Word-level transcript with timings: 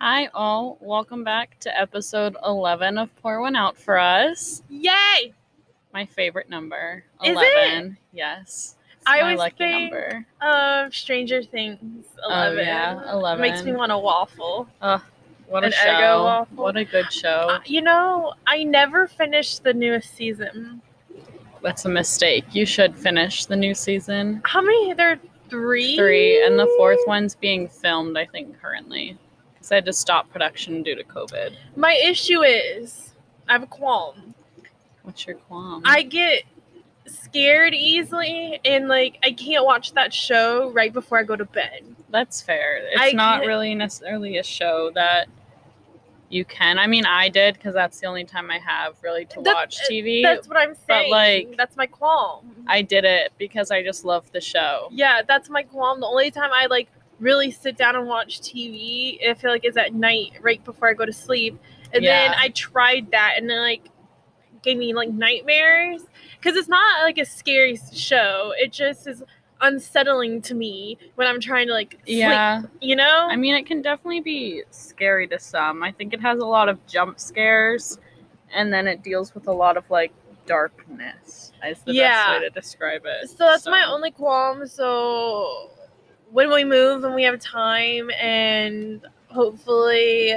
Hi, 0.00 0.28
all. 0.32 0.78
Welcome 0.80 1.24
back 1.24 1.58
to 1.60 1.78
episode 1.78 2.34
11 2.46 2.96
of 2.96 3.14
Pour 3.20 3.42
One 3.42 3.54
Out 3.54 3.76
for 3.76 3.98
Us. 3.98 4.62
Yay! 4.70 5.34
My 5.92 6.06
favorite 6.06 6.48
number. 6.48 7.04
Is 7.22 7.36
it? 7.38 7.72
11. 7.74 7.98
Yes. 8.14 8.76
It's 8.96 9.02
I 9.06 9.18
my 9.18 9.22
always 9.24 9.38
lucky 9.40 9.56
think 9.58 9.92
number. 9.92 10.26
Of 10.40 10.94
Stranger 10.94 11.42
Things 11.42 12.06
11. 12.26 12.58
Oh, 12.58 12.62
yeah, 12.62 13.12
11. 13.12 13.42
Makes 13.42 13.62
me 13.62 13.72
want 13.72 13.92
a 13.92 13.98
waffle. 13.98 14.68
What 14.80 15.64
a 15.64 15.66
an 15.66 15.72
Eggo 15.72 15.76
show. 15.98 16.46
What 16.54 16.78
a 16.78 16.84
good 16.86 17.12
show. 17.12 17.48
Uh, 17.50 17.60
you 17.66 17.82
know, 17.82 18.32
I 18.46 18.64
never 18.64 19.06
finished 19.06 19.64
the 19.64 19.74
newest 19.74 20.14
season. 20.16 20.80
That's 21.62 21.84
a 21.84 21.90
mistake. 21.90 22.46
You 22.52 22.64
should 22.64 22.96
finish 22.96 23.44
the 23.44 23.56
new 23.56 23.74
season. 23.74 24.40
How 24.46 24.62
many? 24.62 24.94
There 24.94 25.12
are 25.12 25.18
three? 25.50 25.94
Three, 25.94 26.42
and 26.42 26.58
the 26.58 26.72
fourth 26.78 27.00
one's 27.06 27.34
being 27.34 27.68
filmed, 27.68 28.16
I 28.16 28.24
think, 28.24 28.58
currently. 28.62 29.18
I 29.70 29.76
had 29.76 29.84
to 29.86 29.92
stop 29.92 30.30
production 30.30 30.82
due 30.82 30.94
to 30.96 31.04
COVID. 31.04 31.54
My 31.76 31.94
issue 32.04 32.42
is 32.42 33.12
I 33.48 33.52
have 33.52 33.62
a 33.62 33.66
qualm. 33.66 34.34
What's 35.02 35.26
your 35.26 35.36
qualm? 35.36 35.82
I 35.84 36.02
get 36.02 36.42
scared 37.06 37.74
easily 37.74 38.60
and 38.64 38.86
like 38.88 39.18
I 39.24 39.32
can't 39.32 39.64
watch 39.64 39.92
that 39.94 40.12
show 40.12 40.70
right 40.70 40.92
before 40.92 41.18
I 41.18 41.22
go 41.24 41.36
to 41.36 41.44
bed. 41.44 41.84
That's 42.10 42.40
fair. 42.42 42.78
It's 42.78 43.00
I 43.00 43.12
not 43.12 43.36
can't- 43.38 43.46
really 43.48 43.74
necessarily 43.74 44.38
a 44.38 44.42
show 44.44 44.90
that 44.94 45.28
you 46.28 46.44
can. 46.44 46.78
I 46.78 46.86
mean, 46.86 47.06
I 47.06 47.28
did 47.28 47.54
because 47.54 47.74
that's 47.74 47.98
the 47.98 48.06
only 48.06 48.24
time 48.24 48.50
I 48.52 48.58
have 48.58 48.94
really 49.02 49.24
to 49.26 49.40
That- 49.42 49.54
watch 49.54 49.78
TV. 49.88 50.24
Uh, 50.24 50.34
that's 50.34 50.46
what 50.48 50.56
I'm 50.58 50.74
saying. 50.86 51.10
But 51.10 51.16
like- 51.16 51.56
that's 51.56 51.76
my 51.76 51.86
qualm. 51.86 52.64
I 52.68 52.82
did 52.82 53.04
it 53.04 53.32
because 53.38 53.70
I 53.72 53.82
just 53.82 54.04
love 54.04 54.30
the 54.32 54.40
show. 54.40 54.88
Yeah, 54.92 55.22
that's 55.26 55.48
my 55.50 55.62
qualm. 55.64 55.98
The 56.00 56.06
only 56.06 56.30
time 56.30 56.50
I 56.52 56.66
like 56.66 56.88
really 57.20 57.50
sit 57.50 57.76
down 57.76 57.94
and 57.96 58.06
watch 58.06 58.40
TV, 58.40 59.18
I 59.28 59.34
feel 59.34 59.50
like 59.50 59.64
it's 59.64 59.76
at 59.76 59.94
night, 59.94 60.32
right 60.40 60.62
before 60.64 60.88
I 60.88 60.94
go 60.94 61.04
to 61.06 61.12
sleep. 61.12 61.60
And 61.92 62.04
then 62.04 62.32
I 62.36 62.48
tried 62.50 63.10
that, 63.10 63.34
and 63.36 63.48
then 63.48 63.58
like 63.60 63.88
gave 64.62 64.76
me 64.76 64.92
like 64.94 65.08
nightmares 65.10 66.02
because 66.38 66.56
it's 66.56 66.68
not 66.68 67.02
like 67.02 67.18
a 67.18 67.24
scary 67.24 67.78
show. 67.92 68.52
It 68.56 68.72
just 68.72 69.06
is 69.06 69.22
unsettling 69.62 70.40
to 70.42 70.54
me 70.54 70.96
when 71.16 71.26
I'm 71.26 71.40
trying 71.40 71.66
to 71.66 71.72
like 71.72 71.92
sleep. 72.04 72.18
Yeah. 72.18 72.62
You 72.80 72.96
know? 72.96 73.28
I 73.30 73.36
mean, 73.36 73.54
it 73.54 73.66
can 73.66 73.82
definitely 73.82 74.20
be 74.20 74.62
scary 74.70 75.26
to 75.28 75.38
some. 75.38 75.82
I 75.82 75.92
think 75.92 76.14
it 76.14 76.20
has 76.20 76.38
a 76.38 76.46
lot 76.46 76.68
of 76.68 76.84
jump 76.86 77.18
scares, 77.18 77.98
and 78.54 78.72
then 78.72 78.86
it 78.86 79.02
deals 79.02 79.34
with 79.34 79.48
a 79.48 79.52
lot 79.52 79.76
of 79.76 79.88
like 79.90 80.12
darkness. 80.46 81.52
Is 81.66 81.80
the 81.82 81.92
Yeah. 81.92 82.26
best 82.28 82.40
way 82.40 82.48
to 82.48 82.50
describe 82.50 83.02
it. 83.04 83.28
so 83.30 83.36
that's 83.46 83.66
my 83.66 83.84
only 83.84 84.10
qualm. 84.10 84.66
So 84.66 85.70
when 86.32 86.52
we 86.52 86.64
move 86.64 87.04
and 87.04 87.14
we 87.14 87.24
have 87.24 87.40
time, 87.40 88.10
and 88.20 89.06
hopefully 89.28 90.34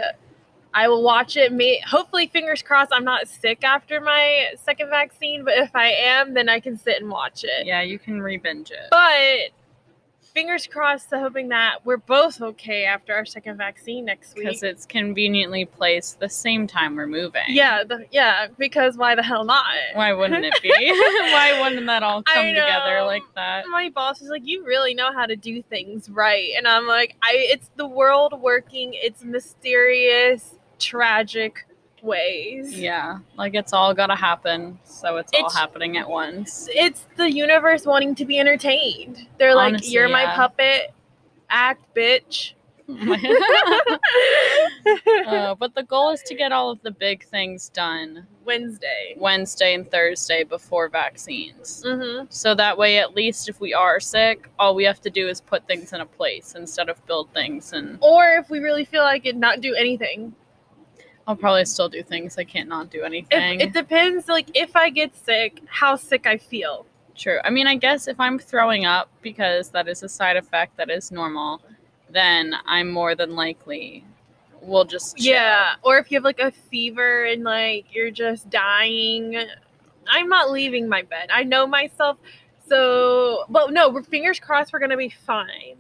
I 0.73 0.87
will 0.87 1.03
watch 1.03 1.37
it. 1.37 1.51
May 1.51 1.79
hopefully, 1.85 2.27
fingers 2.27 2.61
crossed, 2.61 2.91
I'm 2.93 3.03
not 3.03 3.27
sick 3.27 3.63
after 3.63 4.01
my 4.01 4.53
second 4.63 4.89
vaccine. 4.89 5.43
But 5.45 5.57
if 5.57 5.75
I 5.75 5.91
am, 5.91 6.33
then 6.33 6.49
I 6.49 6.59
can 6.59 6.77
sit 6.77 7.01
and 7.01 7.09
watch 7.09 7.43
it. 7.43 7.65
Yeah, 7.65 7.81
you 7.81 7.99
can 7.99 8.21
re-binge 8.21 8.71
it. 8.71 8.87
But 8.89 9.51
fingers 10.33 10.67
crossed, 10.67 11.09
hoping 11.11 11.49
that 11.49 11.85
we're 11.85 11.97
both 11.97 12.41
okay 12.41 12.85
after 12.85 13.13
our 13.13 13.25
second 13.25 13.57
vaccine 13.57 14.05
next 14.05 14.35
week. 14.35 14.45
because 14.45 14.63
it's 14.63 14.85
conveniently 14.85 15.65
placed 15.65 16.19
the 16.19 16.29
same 16.29 16.67
time 16.67 16.95
we're 16.95 17.07
moving. 17.07 17.43
yeah, 17.49 17.83
the, 17.83 18.05
yeah. 18.11 18.47
Because 18.57 18.97
why 18.97 19.15
the 19.15 19.23
hell 19.23 19.43
not? 19.43 19.63
Why 19.93 20.13
wouldn't 20.13 20.45
it 20.45 20.53
be? 20.61 20.69
Why 20.71 21.59
wouldn't 21.61 21.85
that 21.85 22.03
all 22.03 22.23
come 22.23 22.47
together 22.47 23.03
like 23.03 23.23
that? 23.35 23.65
my 23.67 23.89
boss 23.89 24.21
is 24.21 24.29
like, 24.29 24.45
"You 24.45 24.65
really 24.65 24.93
know 24.93 25.11
how 25.13 25.25
to 25.25 25.35
do 25.35 25.61
things 25.63 26.09
right," 26.09 26.51
and 26.57 26.67
I'm 26.67 26.87
like, 26.87 27.15
"I 27.21 27.33
it's 27.35 27.69
the 27.75 27.87
world 27.87 28.39
working. 28.41 28.91
It's 28.93 29.23
mysterious, 29.23 30.55
tragic 30.79 31.65
ways. 32.03 32.77
Yeah, 32.77 33.19
like 33.37 33.55
it's 33.55 33.73
all 33.73 33.93
gotta 33.93 34.15
happen, 34.15 34.79
so 34.83 35.17
it's, 35.17 35.31
all 35.33 35.49
happening 35.49 35.97
at 35.97 36.09
once. 36.09 36.67
It's 36.71 37.07
the 37.15 37.31
universe 37.31 37.85
wanting 37.85 38.15
to 38.15 38.25
be 38.25 38.39
entertained. 38.39 39.27
They're 39.39 39.55
like, 39.55 39.73
Honestly, 39.73 39.93
"You're 39.93 40.09
my 40.09 40.25
puppet, 40.35 40.93
act, 41.49 41.95
bitch." 41.95 42.53
Uh, 45.25 45.55
but 45.55 45.73
the 45.73 45.83
goal 45.83 46.11
is 46.11 46.21
to 46.21 46.35
get 46.35 46.51
all 46.51 46.69
of 46.69 46.81
the 46.81 46.91
big 46.91 47.23
things 47.25 47.69
done 47.69 48.27
Wednesday. 48.45 49.15
Wednesday 49.17 49.73
and 49.73 49.89
Thursday 49.89 50.43
before 50.43 50.89
vaccines. 50.89 51.83
Mm-hmm. 51.85 52.25
So 52.29 52.53
that 52.55 52.77
way, 52.77 52.99
at 52.99 53.15
least 53.15 53.49
if 53.49 53.59
we 53.59 53.73
are 53.73 53.99
sick, 53.99 54.49
all 54.59 54.75
we 54.75 54.83
have 54.83 55.01
to 55.01 55.09
do 55.09 55.27
is 55.27 55.41
put 55.41 55.65
things 55.67 55.93
in 55.93 56.01
a 56.01 56.05
place 56.05 56.55
instead 56.55 56.89
of 56.89 57.03
build 57.05 57.33
things. 57.33 57.73
And 57.73 57.97
Or 58.01 58.35
if 58.37 58.49
we 58.49 58.59
really 58.59 58.85
feel 58.85 59.03
like 59.03 59.25
it, 59.25 59.35
not 59.35 59.61
do 59.61 59.73
anything. 59.73 60.35
I'll 61.27 61.35
probably 61.35 61.65
still 61.65 61.89
do 61.89 62.03
things. 62.03 62.37
I 62.37 62.43
can't 62.43 62.67
not 62.67 62.89
do 62.89 63.03
anything. 63.03 63.61
it 63.61 63.73
depends. 63.73 64.27
Like 64.27 64.49
if 64.55 64.75
I 64.75 64.89
get 64.89 65.15
sick, 65.15 65.61
how 65.67 65.95
sick 65.95 66.27
I 66.27 66.37
feel. 66.37 66.85
True. 67.15 67.39
I 67.43 67.49
mean, 67.49 67.67
I 67.67 67.75
guess 67.75 68.07
if 68.07 68.19
I'm 68.19 68.39
throwing 68.39 68.85
up 68.85 69.09
because 69.21 69.69
that 69.69 69.87
is 69.87 70.03
a 70.03 70.09
side 70.09 70.35
effect 70.35 70.75
that 70.77 70.89
is 70.89 71.11
normal, 71.11 71.61
then 72.09 72.55
I'm 72.65 72.89
more 72.89 73.15
than 73.15 73.35
likely 73.35 74.03
will 74.61 74.85
just 74.85 75.17
chill. 75.17 75.33
Yeah, 75.33 75.75
or 75.83 75.97
if 75.97 76.11
you 76.11 76.17
have 76.17 76.23
like 76.23 76.39
a 76.39 76.51
fever 76.51 77.25
and 77.25 77.43
like 77.43 77.93
you're 77.93 78.11
just 78.11 78.49
dying, 78.49 79.37
I'm 80.07 80.29
not 80.29 80.51
leaving 80.51 80.89
my 80.89 81.03
bed. 81.03 81.29
I 81.31 81.43
know 81.43 81.67
myself. 81.67 82.17
So, 82.67 83.45
but 83.49 83.71
no, 83.71 83.89
we're 83.89 84.03
fingers 84.03 84.39
crossed 84.39 84.73
we're 84.73 84.79
gonna 84.79 84.97
be 84.97 85.09
fine. 85.09 85.75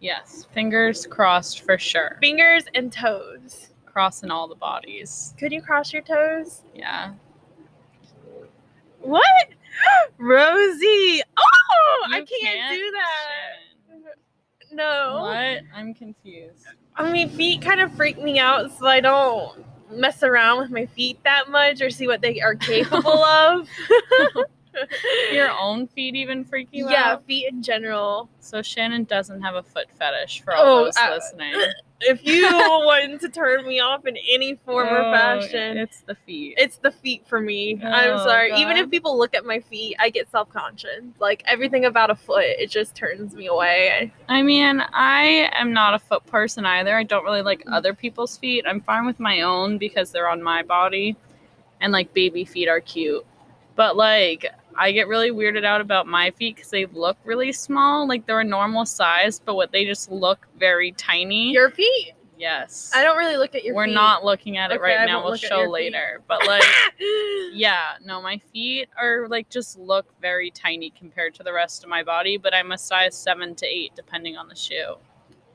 Yes. 0.00 0.46
Fingers 0.54 1.06
crossed 1.06 1.62
for 1.62 1.76
sure. 1.76 2.18
Fingers 2.20 2.64
and 2.74 2.92
toes. 2.92 3.37
Crossing 3.98 4.30
all 4.30 4.46
the 4.46 4.54
bodies. 4.54 5.34
Could 5.40 5.50
you 5.50 5.60
cross 5.60 5.92
your 5.92 6.02
toes? 6.02 6.62
Yeah. 6.72 7.14
What? 9.00 9.24
Rosie. 10.18 11.20
Oh, 11.36 12.06
I 12.08 12.18
You 12.18 12.24
can't, 12.24 12.78
do 12.78 12.92
that. 12.92 13.56
Shannon. 13.88 14.04
No. 14.70 15.22
What? 15.22 15.62
I'm 15.76 15.94
confused. 15.94 16.64
I 16.94 17.10
mean, 17.10 17.28
feet 17.28 17.60
kind 17.60 17.80
of 17.80 17.92
freak 17.92 18.22
me 18.22 18.38
out, 18.38 18.70
so 18.78 18.86
I 18.86 19.00
don't 19.00 19.64
mess 19.90 20.22
around 20.22 20.60
with 20.60 20.70
my 20.70 20.86
feet 20.86 21.18
that 21.24 21.50
much 21.50 21.82
or 21.82 21.90
see 21.90 22.06
what 22.06 22.20
they 22.20 22.40
are 22.40 22.54
capable 22.54 23.24
of. 23.24 23.68
Your 25.32 25.50
own 25.50 25.86
feet 25.88 26.14
even 26.16 26.44
freak 26.44 26.68
you 26.72 26.88
yeah, 26.90 27.12
out? 27.12 27.24
feet 27.26 27.46
in 27.50 27.62
general. 27.62 28.28
So 28.40 28.62
Shannon 28.62 29.04
doesn't 29.04 29.40
have 29.42 29.54
a 29.54 29.62
foot 29.62 29.86
fetish 29.98 30.42
for 30.42 30.54
all 30.54 30.64
Oh, 30.64 30.84
those 30.86 30.96
uh, 30.96 31.10
listening. 31.14 31.54
If 32.00 32.24
you 32.24 32.46
want 32.48 33.20
to 33.22 33.28
turn 33.28 33.66
me 33.66 33.80
off 33.80 34.06
in 34.06 34.16
any 34.32 34.54
form 34.54 34.86
or 34.86 35.00
Oh, 35.00 35.10
fashion, 35.10 35.76
It's 35.76 36.02
the 36.02 36.14
feet. 36.14 36.54
it's 36.56 36.76
the 36.76 36.92
feet 36.92 37.26
for 37.26 37.40
me. 37.40 37.80
I'm 37.84 38.14
Oh, 38.14 38.18
sorry. 38.24 38.54
Even 38.54 38.76
if 38.76 38.88
people 38.88 39.18
look 39.18 39.34
at 39.34 39.44
my 39.44 39.58
feet, 39.58 39.96
I 39.98 40.08
get 40.10 40.30
self 40.30 40.48
conscious. 40.48 41.02
Like 41.18 41.42
everything 41.44 41.86
about 41.86 42.10
a 42.10 42.14
foot, 42.14 42.44
it 42.44 42.70
just 42.70 42.94
turns 42.94 43.34
me 43.34 43.48
away. 43.48 44.12
I 44.28 44.42
mean, 44.42 44.80
I 44.92 45.50
am 45.54 45.72
not 45.72 45.94
a 45.94 45.98
foot 45.98 46.24
person 46.26 46.64
either. 46.64 46.96
I 46.96 47.02
don't 47.02 47.24
really 47.24 47.42
like 47.42 47.64
Mm. 47.64 47.72
other 47.72 47.94
people's 47.94 48.36
feet. 48.38 48.64
I'm 48.68 48.80
fine 48.80 49.04
with 49.04 49.18
my 49.18 49.40
own 49.40 49.76
because 49.76 50.12
they're 50.12 50.28
on 50.28 50.40
my 50.40 50.62
body. 50.62 51.16
And 51.80 51.92
like 51.92 52.14
baby 52.14 52.44
feet 52.44 52.68
are 52.68 52.80
cute. 52.80 53.26
But 53.74 53.96
like 53.96 54.46
I 54.78 54.92
get 54.92 55.08
really 55.08 55.30
weirded 55.32 55.64
out 55.64 55.80
about 55.80 56.06
my 56.06 56.30
feet 56.30 56.54
because 56.56 56.70
they 56.70 56.86
look 56.86 57.16
really 57.24 57.52
small. 57.52 58.06
Like 58.06 58.26
they're 58.26 58.40
a 58.40 58.44
normal 58.44 58.86
size, 58.86 59.40
but 59.44 59.56
what 59.56 59.72
they 59.72 59.84
just 59.84 60.10
look 60.10 60.46
very 60.58 60.92
tiny. 60.92 61.50
Your 61.52 61.70
feet? 61.70 62.12
yes. 62.38 62.92
I 62.94 63.02
don't 63.02 63.18
really 63.18 63.36
look 63.36 63.56
at 63.56 63.64
your 63.64 63.74
feet. 63.74 63.76
We're 63.76 63.86
feet. 63.86 63.94
not 63.94 64.24
looking 64.24 64.56
at 64.58 64.70
it 64.70 64.80
Okay, 64.80 64.94
I 64.94 64.98
right 64.98 65.06
now. 65.06 65.24
We'll 65.24 65.34
show 65.34 65.62
later. 65.64 66.22
But 66.28 66.46
like 66.46 66.62
yeah, 67.52 67.94
no, 68.04 68.22
my 68.22 68.38
feet 68.52 68.88
are 68.96 69.26
like 69.28 69.48
just 69.50 69.76
look 69.78 70.06
very 70.22 70.50
tiny 70.52 70.90
compared 70.90 71.34
to 71.34 71.42
the 71.42 71.52
rest 71.52 71.82
of 71.82 71.90
my 71.90 72.04
body, 72.04 72.36
but 72.36 72.54
I'm 72.54 72.70
a 72.70 72.78
size 72.78 73.16
seven 73.16 73.56
to 73.56 73.66
eight 73.66 73.92
depending 73.96 74.36
on 74.36 74.46
the 74.48 74.54
shoe. 74.54 74.94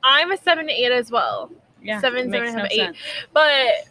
I'm 0.04 0.32
a 0.34 0.38
seven 0.38 0.68
to 0.68 0.74
eight 0.74 0.92
as 0.92 1.10
well. 1.10 1.50
Yeah, 1.82 2.00
Seven, 2.02 2.32
seven 2.32 2.48
and 2.48 2.58
a 2.58 2.62
half, 2.62 2.70
no 2.70 2.76
eight. 2.76 2.78
sense. 2.78 2.98
But 3.34 3.88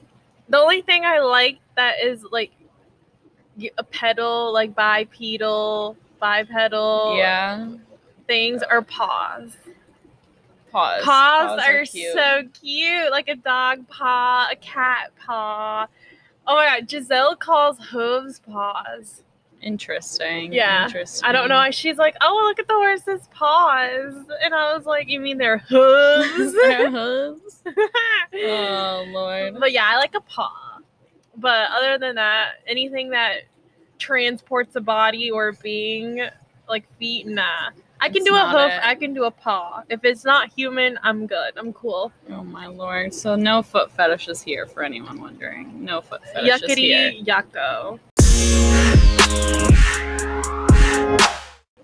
the 0.48 0.58
only 0.58 0.82
thing 0.82 1.04
I 1.04 1.20
like 1.20 1.58
that 1.76 2.02
is 2.02 2.24
like 2.30 2.52
a 3.78 3.84
pedal, 3.84 4.52
like 4.52 4.74
bipedal, 4.74 5.96
bipedal 6.20 7.16
Yeah, 7.18 7.68
things 8.26 8.62
are 8.62 8.82
paws. 8.82 9.56
paws. 10.70 11.02
Paws, 11.02 11.60
are, 11.66 11.84
cute. 11.84 12.12
so 12.14 12.42
cute, 12.60 13.10
like 13.10 13.28
a 13.28 13.36
dog 13.36 13.86
paw, 13.88 14.48
a 14.50 14.56
cat 14.56 15.10
paw. 15.24 15.86
Oh 16.46 16.56
my 16.56 16.78
god, 16.80 16.90
Giselle 16.90 17.36
calls 17.36 17.78
hooves 17.78 18.40
paws. 18.40 19.22
interesting. 19.60 20.52
Yeah, 20.52 20.86
interesting. 20.86 21.28
I 21.28 21.30
don't 21.32 21.48
know. 21.48 21.54
why 21.54 21.70
She's 21.70 21.96
like, 21.98 22.16
oh, 22.20 22.42
look 22.48 22.58
at 22.58 22.66
the 22.66 22.74
horse's 22.74 23.28
paws. 23.32 24.14
And 24.42 24.52
I 24.54 24.74
was 24.76 24.86
like, 24.86 25.08
you 25.08 25.20
mean 25.20 25.38
their 25.38 25.58
hooves? 25.58 26.52
Their 26.66 26.90
hooves. 26.90 27.62
Oh 28.34 29.04
lord. 29.08 29.56
But 29.60 29.72
yeah, 29.72 29.86
I 29.86 29.96
like 29.98 30.14
a 30.14 30.20
paw. 30.20 30.71
But 31.36 31.70
other 31.70 31.98
than 31.98 32.16
that, 32.16 32.54
anything 32.66 33.10
that 33.10 33.42
transports 33.98 34.76
a 34.76 34.80
body 34.80 35.30
or 35.30 35.52
being 35.62 36.20
like 36.68 36.84
feet, 36.98 37.26
nah. 37.26 37.70
I 38.00 38.08
can 38.08 38.16
It's 38.18 38.26
do 38.26 38.34
a 38.34 38.48
hoof. 38.48 38.72
it. 38.72 38.80
I 38.82 38.94
can 38.96 39.14
do 39.14 39.24
a 39.24 39.30
paw. 39.30 39.84
If 39.88 40.04
it's 40.04 40.24
not 40.24 40.52
human, 40.52 40.98
I'm 41.04 41.26
good. 41.26 41.52
I'm 41.56 41.72
cool. 41.72 42.12
Oh 42.30 42.42
my 42.42 42.66
lord. 42.66 43.14
So 43.14 43.36
no 43.36 43.62
foot 43.62 43.92
fetishes 43.92 44.42
here 44.42 44.66
for 44.66 44.82
anyone 44.82 45.20
wondering. 45.20 45.84
No 45.84 46.00
foot 46.00 46.20
fetishes 46.34 46.74
here. 46.74 47.12
Yuckity 47.12 47.24
yucko. 47.24 48.00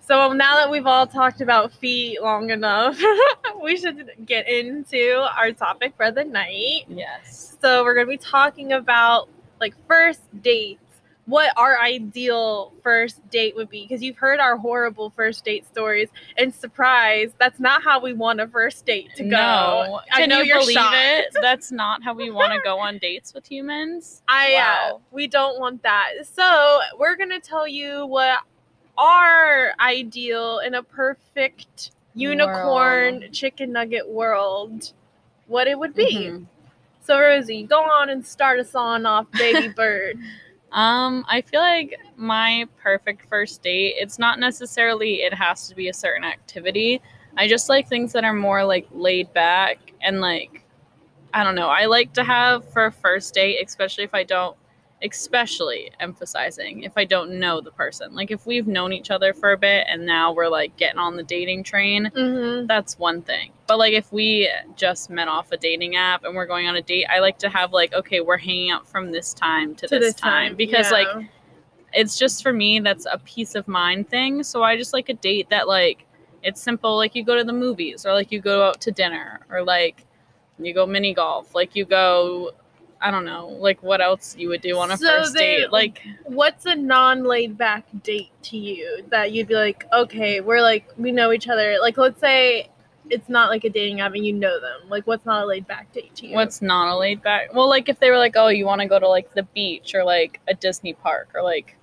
So 0.00 0.33
now 0.33 0.56
that 0.56 0.71
we've 0.71 0.87
all 0.87 1.06
talked 1.06 1.41
about 1.43 1.73
feet 1.73 2.23
long 2.23 2.49
enough, 2.50 2.99
we 3.62 3.77
should 3.77 4.11
get 4.25 4.49
into 4.49 5.25
our 5.37 5.53
topic 5.53 5.93
for 5.97 6.11
the 6.11 6.25
night. 6.25 6.85
Yes. 6.89 7.56
So 7.61 7.85
we're 7.85 7.95
gonna 7.95 8.06
be 8.06 8.17
talking 8.17 8.73
about 8.73 9.29
like 9.60 9.75
first 9.87 10.20
dates. 10.43 10.81
What 11.26 11.52
our 11.58 11.78
ideal 11.78 12.72
first 12.82 13.28
date 13.28 13.55
would 13.55 13.69
be, 13.69 13.82
because 13.82 14.02
you've 14.02 14.16
heard 14.16 14.40
our 14.40 14.56
horrible 14.56 15.10
first 15.10 15.44
date 15.44 15.66
stories, 15.66 16.08
and 16.38 16.55
surprise, 16.55 17.32
that's 17.38 17.60
not 17.60 17.82
how 17.82 18.00
we 18.00 18.14
want 18.14 18.40
a 18.40 18.46
first 18.49 18.87
date 18.87 19.10
to 19.16 19.25
go. 19.25 19.28
No. 19.28 20.00
I 20.10 20.20
Can 20.20 20.31
know 20.31 20.38
you 20.38 20.44
you're 20.44 20.60
believe 20.60 20.76
shocked. 20.78 20.96
it? 20.96 21.26
That's 21.43 21.70
not 21.70 22.02
how 22.02 22.14
we 22.14 22.31
want 22.31 22.55
to 22.55 22.60
go 22.64 22.78
on 22.78 22.96
dates 22.96 23.34
with 23.34 23.46
humans. 23.46 24.22
I 24.26 24.55
uh, 24.55 24.99
we 25.10 25.26
don't 25.26 25.61
want 25.61 25.82
that. 25.82 26.12
So 26.32 26.81
we're 26.99 27.14
gonna 27.16 27.40
tell 27.40 27.69
you 27.69 28.06
what 28.06 28.38
our 28.96 29.75
ideal 29.81 30.61
in 30.61 30.76
a 30.76 30.82
perfect 30.82 31.90
unicorn 32.14 33.20
World. 33.20 33.32
chicken 33.32 33.72
nugget 33.72 34.08
world, 34.08 34.93
what 35.46 35.69
it 35.69 35.78
would 35.78 35.94
be. 35.94 36.16
Mhm. 36.31 36.46
So 37.08 37.19
Rosie, 37.19 37.62
go 37.62 37.81
on 37.84 38.10
and 38.10 38.26
start 38.26 38.60
us 38.60 38.75
on 38.75 39.06
off, 39.06 39.32
baby 39.32 39.69
bird. 39.76 40.19
Um, 40.72 41.25
I 41.26 41.40
feel 41.40 41.60
like 41.62 41.99
my 42.16 42.66
perfect 42.82 43.26
first 43.31 43.62
date, 43.62 43.94
it's 43.96 44.19
not 44.19 44.38
necessarily 44.38 45.22
it 45.22 45.32
has 45.32 45.69
to 45.69 45.75
be 45.75 45.88
a 45.88 45.94
certain 45.94 46.22
activity. 46.22 47.00
I 47.34 47.49
just 47.49 47.70
like 47.70 47.88
things 47.88 48.12
that 48.12 48.25
are 48.25 48.34
more 48.34 48.62
like 48.62 48.87
laid 48.93 49.32
back 49.32 49.78
and 50.02 50.20
like 50.20 50.66
I 51.32 51.44
don't 51.44 51.55
know. 51.55 51.69
I 51.69 51.87
like 51.87 52.12
to 52.12 52.25
have 52.25 52.70
for 52.75 52.84
a 52.84 52.93
first 52.93 53.32
date, 53.32 53.56
especially 53.66 54.04
if 54.04 54.12
I 54.12 54.25
don't 54.25 54.54
especially 55.03 55.93
emphasizing 56.00 56.83
if 56.83 56.93
I 56.97 57.05
don't 57.05 57.39
know 57.39 57.61
the 57.61 57.71
person. 57.71 58.15
Like 58.15 58.31
if 58.31 58.47
we've 58.47 58.67
known 58.67 58.93
each 58.93 59.11
other 59.11 59.33
for 59.33 59.53
a 59.53 59.56
bit 59.56 59.87
and 59.89 60.05
now 60.05 60.33
we're 60.33 60.49
like 60.49 60.77
getting 60.77 60.99
on 60.99 61.17
the 61.17 61.23
dating 61.23 61.62
train, 61.62 62.11
mm-hmm. 62.15 62.67
that's 62.67 62.99
one 62.99 63.23
thing. 63.23 63.53
But 63.67 63.79
like 63.79 63.93
if 63.93 64.12
we 64.12 64.50
just 64.77 65.09
met 65.09 65.29
off 65.29 65.53
a 65.53 65.56
dating 65.56 65.97
app 65.97 66.25
and 66.25 66.35
we're 66.35 66.47
going 66.47 66.67
on 66.67 66.77
a 66.77 66.83
date, 66.83 67.06
I 67.09 67.21
like 67.21 67.39
to 67.39 67.49
have 67.49 67.73
like 67.73 67.93
okay, 67.93 68.21
we're 68.21 68.39
hanging 68.39 68.71
out 68.71 68.89
from 68.89 69.12
this 69.12 69.33
time 69.33 69.75
to, 69.77 69.87
this, 69.87 70.15
time, 70.15 70.56
because 70.56 70.91
like 70.91 71.06
it's 71.93 72.19
just 72.19 72.43
for 72.43 72.53
me 72.53 72.81
that's 72.81 73.06
a 73.06 73.19
peace 73.25 73.55
of 73.55 73.69
mind 73.69 74.09
thing. 74.09 74.43
So 74.43 74.62
I 74.65 74.77
just 74.77 74.93
like 74.93 75.09
a 75.09 75.15
date 75.15 75.49
that 75.50 75.69
like 75.69 76.06
it's 76.43 76.61
simple 76.61 76.97
like 76.97 77.15
you 77.15 77.25
go 77.25 77.37
to 77.37 77.45
the 77.45 77.53
movies 77.53 78.05
or 78.05 78.12
like 78.15 78.33
you 78.33 78.41
go 78.41 78.67
out 78.67 78.81
to 78.81 78.91
dinner 78.91 79.41
or 79.49 79.62
like 79.62 80.05
you 80.59 80.75
go 80.75 80.87
mini 80.87 81.15
golf, 81.15 81.55
like 81.55 81.77
you 81.77 81.85
go 81.85 82.50
I 83.00 83.11
don't 83.11 83.25
know, 83.25 83.49
like 83.49 83.83
what 83.83 84.00
else 84.00 84.37
you 84.37 84.49
would 84.49 84.61
do 84.61 84.79
on 84.79 84.91
a 84.91 84.97
So 84.97 85.06
first 85.06 85.35
they- 85.35 85.59
date. 85.59 85.73
Like 85.73 86.03
what's 86.25 86.67
a 86.67 86.75
non-laid 86.75 87.56
back 87.56 87.85
date 88.03 88.33
to 88.43 88.56
you 88.56 89.05
that 89.11 89.33
you'd 89.33 89.49
be 89.49 89.55
like, 89.55 89.87
okay, 89.93 90.41
we're 90.41 90.61
like 90.62 90.89
we 90.97 91.12
know 91.12 91.33
each 91.33 91.49
other. 91.49 91.79
Like 91.81 91.97
let's 91.97 92.21
say 92.21 92.71
it's 93.11 93.29
not 93.29 93.50
like 93.50 93.65
a 93.65 93.71
dating 93.71 94.00
app 94.00 94.15
and 94.15 94.25
you 94.25 94.33
know 94.33 94.61
them. 94.61 94.89
Like 94.89 95.06
what's 95.06 95.25
not 95.25 95.43
a 95.45 95.47
laid 95.47 95.67
back 95.67 95.93
date 95.93 96.15
to 96.17 96.27
you? 96.27 96.35
What's 96.35 96.61
not 96.61 96.93
a 96.93 96.97
laid 96.97 97.23
back? 97.23 97.55
Well, 97.55 97.69
like 97.69 97.89
if 97.89 98.00
they 98.00 98.11
were 98.11 98.19
like, 98.19 98.35
oh, 98.37 98.49
you 98.49 98.67
want 98.67 98.81
to 98.81 98.89
go 98.89 98.99
to 98.99 99.09
like 99.09 99.33
the 99.35 99.45
beach 99.45 99.95
or 99.95 100.05
like 100.05 100.41
a 100.49 100.55
Disney 100.55 100.95
park 100.95 101.31
or 101.35 101.43
like 101.43 101.77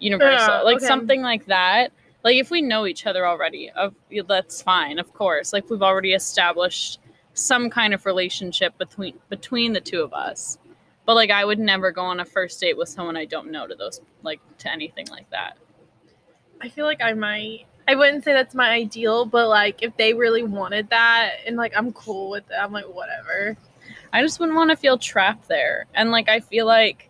Universal, 0.00 0.64
like 0.64 0.76
okay. 0.76 0.86
something 0.86 1.22
like 1.22 1.46
that. 1.46 1.92
Like 2.24 2.36
if 2.36 2.50
we 2.50 2.62
know 2.62 2.86
each 2.86 3.06
other 3.06 3.26
already, 3.26 3.70
of 3.70 3.94
that's 4.26 4.62
fine, 4.62 4.98
of 4.98 5.12
course. 5.12 5.52
Like 5.52 5.68
we've 5.70 5.82
already 5.82 6.12
established 6.12 7.00
some 7.38 7.70
kind 7.70 7.94
of 7.94 8.06
relationship 8.06 8.76
between 8.78 9.18
between 9.28 9.72
the 9.72 9.80
two 9.80 10.02
of 10.02 10.12
us. 10.12 10.58
But 11.06 11.14
like 11.14 11.30
I 11.30 11.44
would 11.44 11.58
never 11.58 11.90
go 11.90 12.02
on 12.02 12.20
a 12.20 12.24
first 12.24 12.60
date 12.60 12.76
with 12.76 12.88
someone 12.88 13.16
I 13.16 13.24
don't 13.24 13.50
know 13.50 13.66
to 13.66 13.74
those 13.74 14.00
like 14.22 14.40
to 14.58 14.72
anything 14.72 15.06
like 15.10 15.30
that. 15.30 15.56
I 16.60 16.68
feel 16.68 16.84
like 16.84 17.02
I 17.02 17.12
might. 17.12 17.66
I 17.86 17.94
wouldn't 17.94 18.24
say 18.24 18.34
that's 18.34 18.54
my 18.54 18.68
ideal, 18.68 19.24
but 19.24 19.48
like 19.48 19.82
if 19.82 19.96
they 19.96 20.12
really 20.12 20.42
wanted 20.42 20.90
that 20.90 21.36
and 21.46 21.56
like 21.56 21.72
I'm 21.76 21.92
cool 21.92 22.30
with 22.30 22.44
it, 22.50 22.56
I'm 22.60 22.72
like 22.72 22.84
whatever. 22.84 23.56
I 24.12 24.22
just 24.22 24.40
wouldn't 24.40 24.56
want 24.56 24.70
to 24.70 24.76
feel 24.76 24.98
trapped 24.98 25.48
there. 25.48 25.86
And 25.94 26.10
like 26.10 26.28
I 26.28 26.40
feel 26.40 26.66
like 26.66 27.08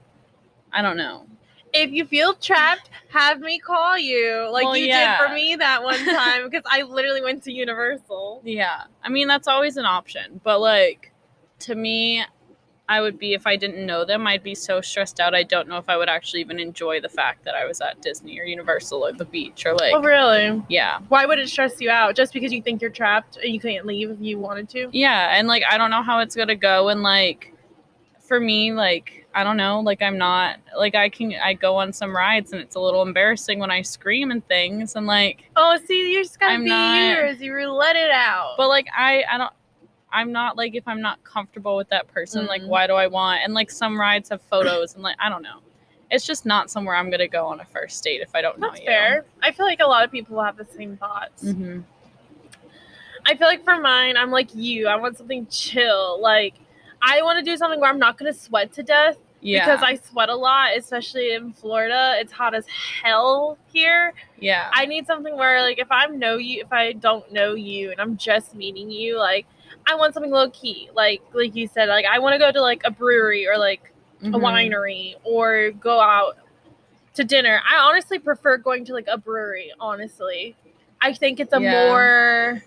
I 0.72 0.82
don't 0.82 0.96
know. 0.96 1.26
If 1.72 1.90
you 1.90 2.04
feel 2.06 2.34
trapped, 2.34 2.90
have 3.10 3.40
me 3.40 3.58
call 3.58 3.98
you 3.98 4.48
like 4.50 4.64
Well, 4.64 4.76
you 4.76 4.86
yeah. 4.86 5.18
did 5.18 5.26
for 5.28 5.34
me 5.34 5.56
that 5.56 5.82
one 5.82 6.04
time 6.04 6.44
because 6.44 6.62
I 6.66 6.82
literally 6.82 7.22
went 7.22 7.42
to 7.44 7.52
Universal. 7.52 8.42
Yeah. 8.44 8.84
I 9.02 9.08
mean, 9.08 9.28
that's 9.28 9.48
always 9.48 9.76
an 9.76 9.84
option. 9.84 10.40
But, 10.44 10.60
like, 10.60 11.12
to 11.60 11.74
me, 11.74 12.24
I 12.90 13.00
would 13.02 13.18
be, 13.18 13.34
if 13.34 13.46
I 13.46 13.56
didn't 13.56 13.84
know 13.84 14.04
them, 14.06 14.26
I'd 14.26 14.42
be 14.42 14.54
so 14.54 14.80
stressed 14.80 15.20
out. 15.20 15.34
I 15.34 15.42
don't 15.42 15.68
know 15.68 15.76
if 15.76 15.88
I 15.90 15.96
would 15.98 16.08
actually 16.08 16.40
even 16.40 16.58
enjoy 16.58 17.00
the 17.00 17.08
fact 17.08 17.44
that 17.44 17.54
I 17.54 17.66
was 17.66 17.80
at 17.82 18.00
Disney 18.00 18.38
or 18.40 18.44
Universal 18.44 19.06
or 19.06 19.12
the 19.12 19.26
beach 19.26 19.66
or, 19.66 19.74
like, 19.74 19.92
oh 19.94 20.02
really? 20.02 20.62
yeah. 20.70 21.00
Why 21.08 21.26
would 21.26 21.38
it 21.38 21.48
stress 21.50 21.80
you 21.80 21.90
out? 21.90 22.16
Just 22.16 22.32
because 22.32 22.50
you 22.52 22.62
think 22.62 22.80
you're 22.80 22.90
trapped 22.90 23.36
and 23.36 23.52
you 23.52 23.60
can't 23.60 23.84
leave 23.84 24.10
if 24.10 24.18
you 24.20 24.38
wanted 24.38 24.68
to? 24.70 24.88
Yeah. 24.92 25.36
And, 25.38 25.48
like, 25.48 25.64
I 25.70 25.76
don't 25.76 25.90
know 25.90 26.02
how 26.02 26.20
it's 26.20 26.34
going 26.34 26.48
to 26.48 26.56
go. 26.56 26.88
And, 26.88 27.02
like, 27.02 27.52
for 28.20 28.40
me, 28.40 28.72
like, 28.72 29.17
I 29.38 29.44
don't 29.44 29.56
know, 29.56 29.78
like, 29.78 30.02
I'm 30.02 30.18
not, 30.18 30.58
like, 30.76 30.96
I 30.96 31.08
can, 31.08 31.32
I 31.40 31.54
go 31.54 31.76
on 31.76 31.92
some 31.92 32.14
rides 32.14 32.52
and 32.52 32.60
it's 32.60 32.74
a 32.74 32.80
little 32.80 33.02
embarrassing 33.02 33.60
when 33.60 33.70
I 33.70 33.82
scream 33.82 34.32
and 34.32 34.44
things. 34.48 34.96
And, 34.96 35.06
like, 35.06 35.44
Oh, 35.54 35.78
see, 35.86 36.10
you 36.12 36.20
just 36.24 36.40
gotta 36.40 36.54
I'm 36.54 36.64
be 36.64 36.70
not- 36.70 37.06
yours. 37.08 37.40
You 37.40 37.54
let 37.70 37.94
it 37.94 38.10
out. 38.10 38.54
but 38.56 38.66
like 38.68 38.86
I 38.96 39.22
I 39.30 39.38
don't 39.38 39.52
I'm 40.10 40.32
not 40.32 40.56
like 40.56 40.74
if 40.74 40.88
I'm 40.88 41.00
not 41.00 41.22
comfortable 41.22 41.76
with 41.76 41.88
that 41.90 42.08
person, 42.08 42.46
like 42.46 42.62
Mhm. 42.62 42.68
why 42.68 42.86
do 42.88 42.94
I 42.94 43.06
want 43.06 43.42
and 43.44 43.54
like 43.54 43.70
some 43.70 44.00
rides 44.00 44.30
have 44.30 44.42
photos 44.42 44.94
and 44.94 45.02
like 45.04 45.14
I 45.20 45.28
don't 45.28 45.42
know. 45.42 45.60
It's 46.10 46.26
just 46.26 46.44
not 46.44 46.68
somewhere 46.70 46.96
I'm 46.96 47.08
gonna 47.10 47.28
go 47.28 47.46
on 47.46 47.60
a 47.60 47.64
first 47.66 48.02
date 48.02 48.20
if 48.22 48.34
I 48.34 48.40
don't 48.42 48.58
know 48.58 48.68
That's 48.70 48.80
you. 48.80 48.86
fair. 48.86 49.24
I 49.42 49.52
feel 49.52 49.66
like 49.66 49.78
a 49.80 49.86
lot 49.86 50.04
of 50.04 50.10
people 50.10 50.42
have 50.42 50.56
the 50.56 50.64
same 50.64 50.96
thoughts. 50.96 51.42
hmm 51.52 51.80
I 53.26 53.36
feel 53.36 53.46
like 53.46 53.62
for 53.64 53.78
mine, 53.78 54.16
I'm 54.16 54.30
like 54.30 54.52
you. 54.54 54.88
I 54.88 54.96
want 54.96 55.16
something 55.18 55.46
chill. 55.48 56.20
Like 56.20 56.54
I 57.02 57.22
want 57.22 57.38
to 57.38 57.48
do 57.48 57.56
something 57.56 57.78
where 57.80 57.90
I'm 57.90 57.98
not 58.00 58.16
gonna 58.18 58.32
sweat 58.32 58.72
to 58.72 58.82
death 58.82 59.18
Yeah. 59.40 59.64
because 59.64 59.82
I 59.82 59.94
sweat 59.96 60.28
a 60.28 60.34
lot, 60.34 60.76
especially 60.76 61.32
in 61.34 61.52
Florida. 61.52 62.14
It's 62.18 62.32
hot 62.32 62.54
as 62.54 62.66
hell 62.66 63.56
here. 63.72 64.12
yeah. 64.38 64.70
I 64.72 64.86
need 64.86 65.06
something 65.06 65.36
where 65.36 65.62
like 65.62 65.78
if 65.78 65.90
I 65.92 66.06
know 66.06 66.36
you, 66.36 66.60
if 66.62 66.72
I 66.72 66.92
don't 66.92 67.32
know 67.32 67.54
you 67.54 67.90
and 67.92 68.00
I'm 68.00 68.16
just 68.16 68.54
meeting 68.54 68.90
you, 68.90 69.18
like 69.18 69.46
I 69.86 69.94
want 69.94 70.14
something 70.14 70.32
low 70.32 70.50
key. 70.50 70.90
Like 70.94 71.22
like 71.32 71.54
you 71.54 71.68
said, 71.68 71.88
like 71.88 72.04
I 72.04 72.18
want 72.18 72.34
to 72.34 72.38
go 72.38 72.50
to 72.50 72.60
like 72.60 72.82
a 72.84 72.90
brewery 72.90 73.46
or 73.48 73.56
like 73.58 73.92
a 74.22 74.26
Mhm. 74.26 74.40
winery 74.42 75.14
or 75.22 75.70
go 75.70 76.00
out 76.00 76.36
to 77.14 77.22
dinner. 77.24 77.60
I 77.68 77.76
honestly 77.78 78.18
prefer 78.18 78.56
going 78.58 78.84
to 78.86 78.92
like 78.92 79.06
a 79.08 79.16
brewery, 79.18 79.72
honestly. 79.78 80.56
I 81.00 81.12
think 81.14 81.38
it's 81.38 81.52
a 81.52 81.60
Yeah. 81.60 81.86
more 81.88 82.62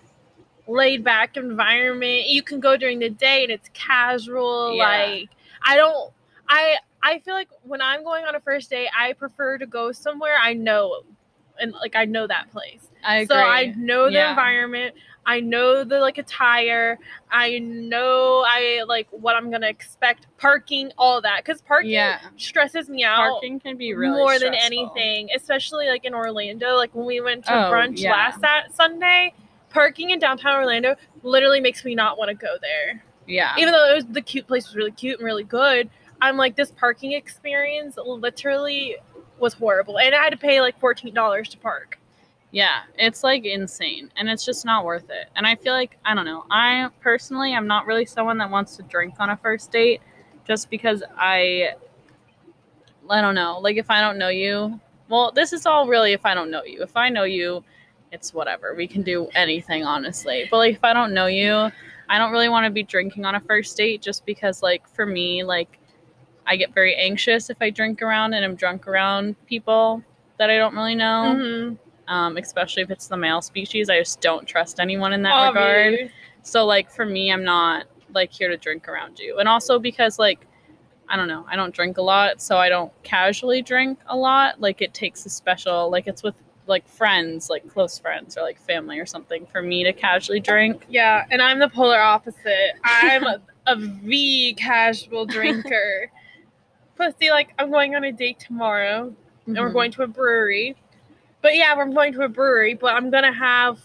laid 0.66 1.04
back 1.04 1.36
environment. 1.36 2.28
You 2.28 2.42
can 2.42 2.60
go 2.60 2.76
during 2.78 2.98
the 3.00 3.10
day 3.10 3.42
and 3.42 3.52
it's 3.52 3.68
casual. 3.74 4.74
Yeah. 4.74 4.84
Like 4.84 5.28
I 5.66 5.76
don't 5.76 6.12
I 6.52 6.76
I 7.02 7.18
feel 7.20 7.34
like 7.34 7.48
when 7.62 7.80
I'm 7.80 8.04
going 8.04 8.24
on 8.24 8.34
a 8.34 8.40
first 8.40 8.70
date, 8.70 8.88
I 8.96 9.14
prefer 9.14 9.58
to 9.58 9.66
go 9.66 9.90
somewhere 9.90 10.36
I 10.40 10.52
know 10.52 11.02
and 11.58 11.72
like 11.72 11.96
I 11.96 12.04
know 12.04 12.26
that 12.26 12.50
place. 12.52 12.88
I 13.04 13.16
agree. 13.18 13.34
So 13.36 13.40
I 13.40 13.74
know 13.76 14.06
the 14.06 14.12
Yeah. 14.12 14.30
environment. 14.30 14.94
I 15.24 15.38
know 15.40 15.84
the 15.84 16.00
like 16.00 16.18
attire. 16.18 16.98
I 17.30 17.58
know 17.60 18.44
I 18.46 18.82
like 18.86 19.06
what 19.10 19.34
I'm 19.36 19.50
gonna 19.50 19.68
expect. 19.68 20.26
Parking, 20.36 20.92
all 20.98 21.20
that, 21.22 21.44
because 21.44 21.62
parking 21.62 21.90
yeah. 21.92 22.20
stresses 22.36 22.88
me 22.88 23.04
out 23.04 23.30
Parking 23.32 23.60
can 23.60 23.76
be 23.76 23.94
really 23.94 24.18
more 24.18 24.38
than 24.38 24.54
anything. 24.54 25.28
Especially 25.34 25.86
like 25.88 26.04
in 26.04 26.14
Orlando. 26.14 26.76
Like 26.76 26.94
when 26.94 27.06
we 27.06 27.20
went 27.20 27.44
to 27.46 27.54
Oh, 27.54 27.70
brunch 27.72 27.98
yeah. 28.00 28.12
last 28.12 28.40
Sat- 28.40 28.74
Sunday, 28.74 29.32
parking 29.70 30.10
in 30.10 30.18
downtown 30.18 30.54
Orlando 30.56 30.96
literally 31.22 31.60
makes 31.60 31.84
me 31.84 31.94
not 31.94 32.18
want 32.18 32.28
to 32.28 32.34
go 32.34 32.56
there. 32.60 33.02
Yeah. 33.26 33.54
Even 33.58 33.72
though 33.72 33.92
it 33.92 33.94
was 33.94 34.06
the 34.06 34.20
cute 34.22 34.46
place 34.48 34.66
was 34.66 34.76
really 34.76 34.90
cute 34.92 35.18
and 35.18 35.24
really 35.24 35.44
good, 35.44 35.88
I'm 36.22 36.36
like 36.36 36.54
this 36.54 36.70
parking 36.70 37.12
experience 37.12 37.98
literally 37.98 38.96
was 39.40 39.54
horrible, 39.54 39.98
and 39.98 40.14
I 40.14 40.22
had 40.22 40.30
to 40.30 40.36
pay 40.36 40.60
like 40.60 40.78
fourteen 40.78 41.12
dollars 41.12 41.48
to 41.50 41.58
park. 41.58 41.98
Yeah, 42.52 42.82
it's 42.98 43.24
like 43.24 43.44
insane 43.44 44.10
and 44.16 44.28
it's 44.28 44.44
just 44.44 44.64
not 44.64 44.84
worth 44.84 45.08
it. 45.08 45.28
And 45.34 45.46
I 45.46 45.56
feel 45.56 45.72
like 45.72 45.98
I 46.04 46.14
don't 46.14 46.26
know. 46.26 46.44
I 46.50 46.90
personally 47.00 47.54
I'm 47.54 47.66
not 47.66 47.86
really 47.86 48.06
someone 48.06 48.38
that 48.38 48.50
wants 48.50 48.76
to 48.76 48.82
drink 48.84 49.14
on 49.18 49.30
a 49.30 49.36
first 49.38 49.72
date 49.72 50.00
just 50.46 50.70
because 50.70 51.02
I 51.16 51.70
I 53.10 53.20
don't 53.20 53.34
know. 53.34 53.58
Like 53.58 53.76
if 53.76 53.90
I 53.90 54.00
don't 54.00 54.18
know 54.18 54.28
you, 54.28 54.78
well, 55.08 55.32
this 55.32 55.52
is 55.52 55.66
all 55.66 55.88
really 55.88 56.12
if 56.12 56.24
I 56.24 56.34
don't 56.34 56.50
know 56.50 56.62
you. 56.62 56.82
If 56.82 56.96
I 56.96 57.08
know 57.08 57.24
you, 57.24 57.64
it's 58.12 58.32
whatever. 58.32 58.74
We 58.74 58.86
can 58.86 59.02
do 59.02 59.28
anything 59.34 59.84
honestly. 59.84 60.46
But 60.50 60.58
like 60.58 60.74
if 60.76 60.84
I 60.84 60.92
don't 60.92 61.14
know 61.14 61.26
you, 61.26 61.70
I 62.10 62.18
don't 62.18 62.32
really 62.32 62.50
want 62.50 62.66
to 62.66 62.70
be 62.70 62.82
drinking 62.82 63.24
on 63.24 63.34
a 63.34 63.40
first 63.40 63.76
date 63.76 64.02
just 64.02 64.26
because 64.26 64.62
like 64.62 64.86
for 64.86 65.06
me 65.06 65.42
like 65.42 65.78
I 66.46 66.56
get 66.56 66.74
very 66.74 66.94
anxious 66.96 67.50
if 67.50 67.56
I 67.60 67.70
drink 67.70 68.02
around 68.02 68.34
and 68.34 68.44
I'm 68.44 68.54
drunk 68.56 68.86
around 68.88 69.36
people 69.46 70.02
that 70.38 70.50
I 70.50 70.56
don't 70.58 70.74
really 70.74 70.94
know 70.96 71.36
Mhm. 71.38 71.78
um, 72.08 72.36
especially 72.36 72.82
if 72.82 72.90
it's 72.90 73.06
the 73.06 73.16
male 73.16 73.40
species. 73.40 73.88
I 73.88 73.98
just 73.98 74.20
don't 74.20 74.46
trust 74.46 74.80
anyone 74.80 75.12
in 75.12 75.22
that 75.22 75.34
regard. 75.48 75.94
So 76.42 76.64
like 76.66 76.90
for 76.90 77.06
me, 77.06 77.32
I'm 77.32 77.44
not 77.44 77.86
like 78.12 78.32
here 78.32 78.48
to 78.48 78.56
drink 78.56 78.88
around 78.88 79.18
you, 79.20 79.38
and 79.38 79.48
also 79.48 79.78
because 79.78 80.18
like 80.18 80.46
I 81.08 81.16
don't 81.16 81.28
know, 81.28 81.44
I 81.48 81.56
don't 81.56 81.74
drink 81.74 81.98
a 81.98 82.02
lot, 82.02 82.40
so 82.40 82.56
I 82.56 82.68
don't 82.70 82.90
casually 83.02 83.60
drink 83.60 83.98
a 84.06 84.16
lot. 84.16 84.60
Like 84.60 84.80
it 84.82 84.94
takes 84.94 85.26
a 85.26 85.30
special, 85.30 85.90
like 85.90 86.06
it's 86.06 86.22
with 86.22 86.34
like 86.66 86.88
friends, 86.88 87.50
like 87.50 87.68
close 87.68 87.98
friends 87.98 88.36
or 88.38 88.42
like 88.42 88.58
family 88.58 88.98
or 88.98 89.04
something 89.04 89.44
for 89.46 89.60
me 89.62 89.84
to 89.84 89.92
casually 89.92 90.40
drink. 90.40 90.86
Yeah, 90.88 91.24
and 91.30 91.42
I'm 91.42 91.58
the 91.58 91.68
polar 91.68 92.00
opposite. 92.00 92.72
I'm 92.82 93.24
a, 93.24 93.40
a 93.66 93.76
V 93.76 94.54
casual 94.54 95.26
drinker. 95.26 96.10
Plus, 97.02 97.14
see, 97.18 97.32
like, 97.32 97.52
I'm 97.58 97.68
going 97.72 97.96
on 97.96 98.04
a 98.04 98.12
date 98.12 98.38
tomorrow, 98.38 99.12
and 99.46 99.56
we're 99.58 99.70
Mhm. 99.70 99.72
going 99.72 99.90
to 99.90 100.02
a 100.04 100.06
brewery. 100.06 100.76
But 101.40 101.56
yeah, 101.56 101.76
we're 101.76 101.86
going 101.86 102.12
to 102.12 102.22
a 102.22 102.28
brewery, 102.28 102.74
but 102.74 102.94
I'm 102.94 103.10
gonna 103.10 103.32
have 103.32 103.80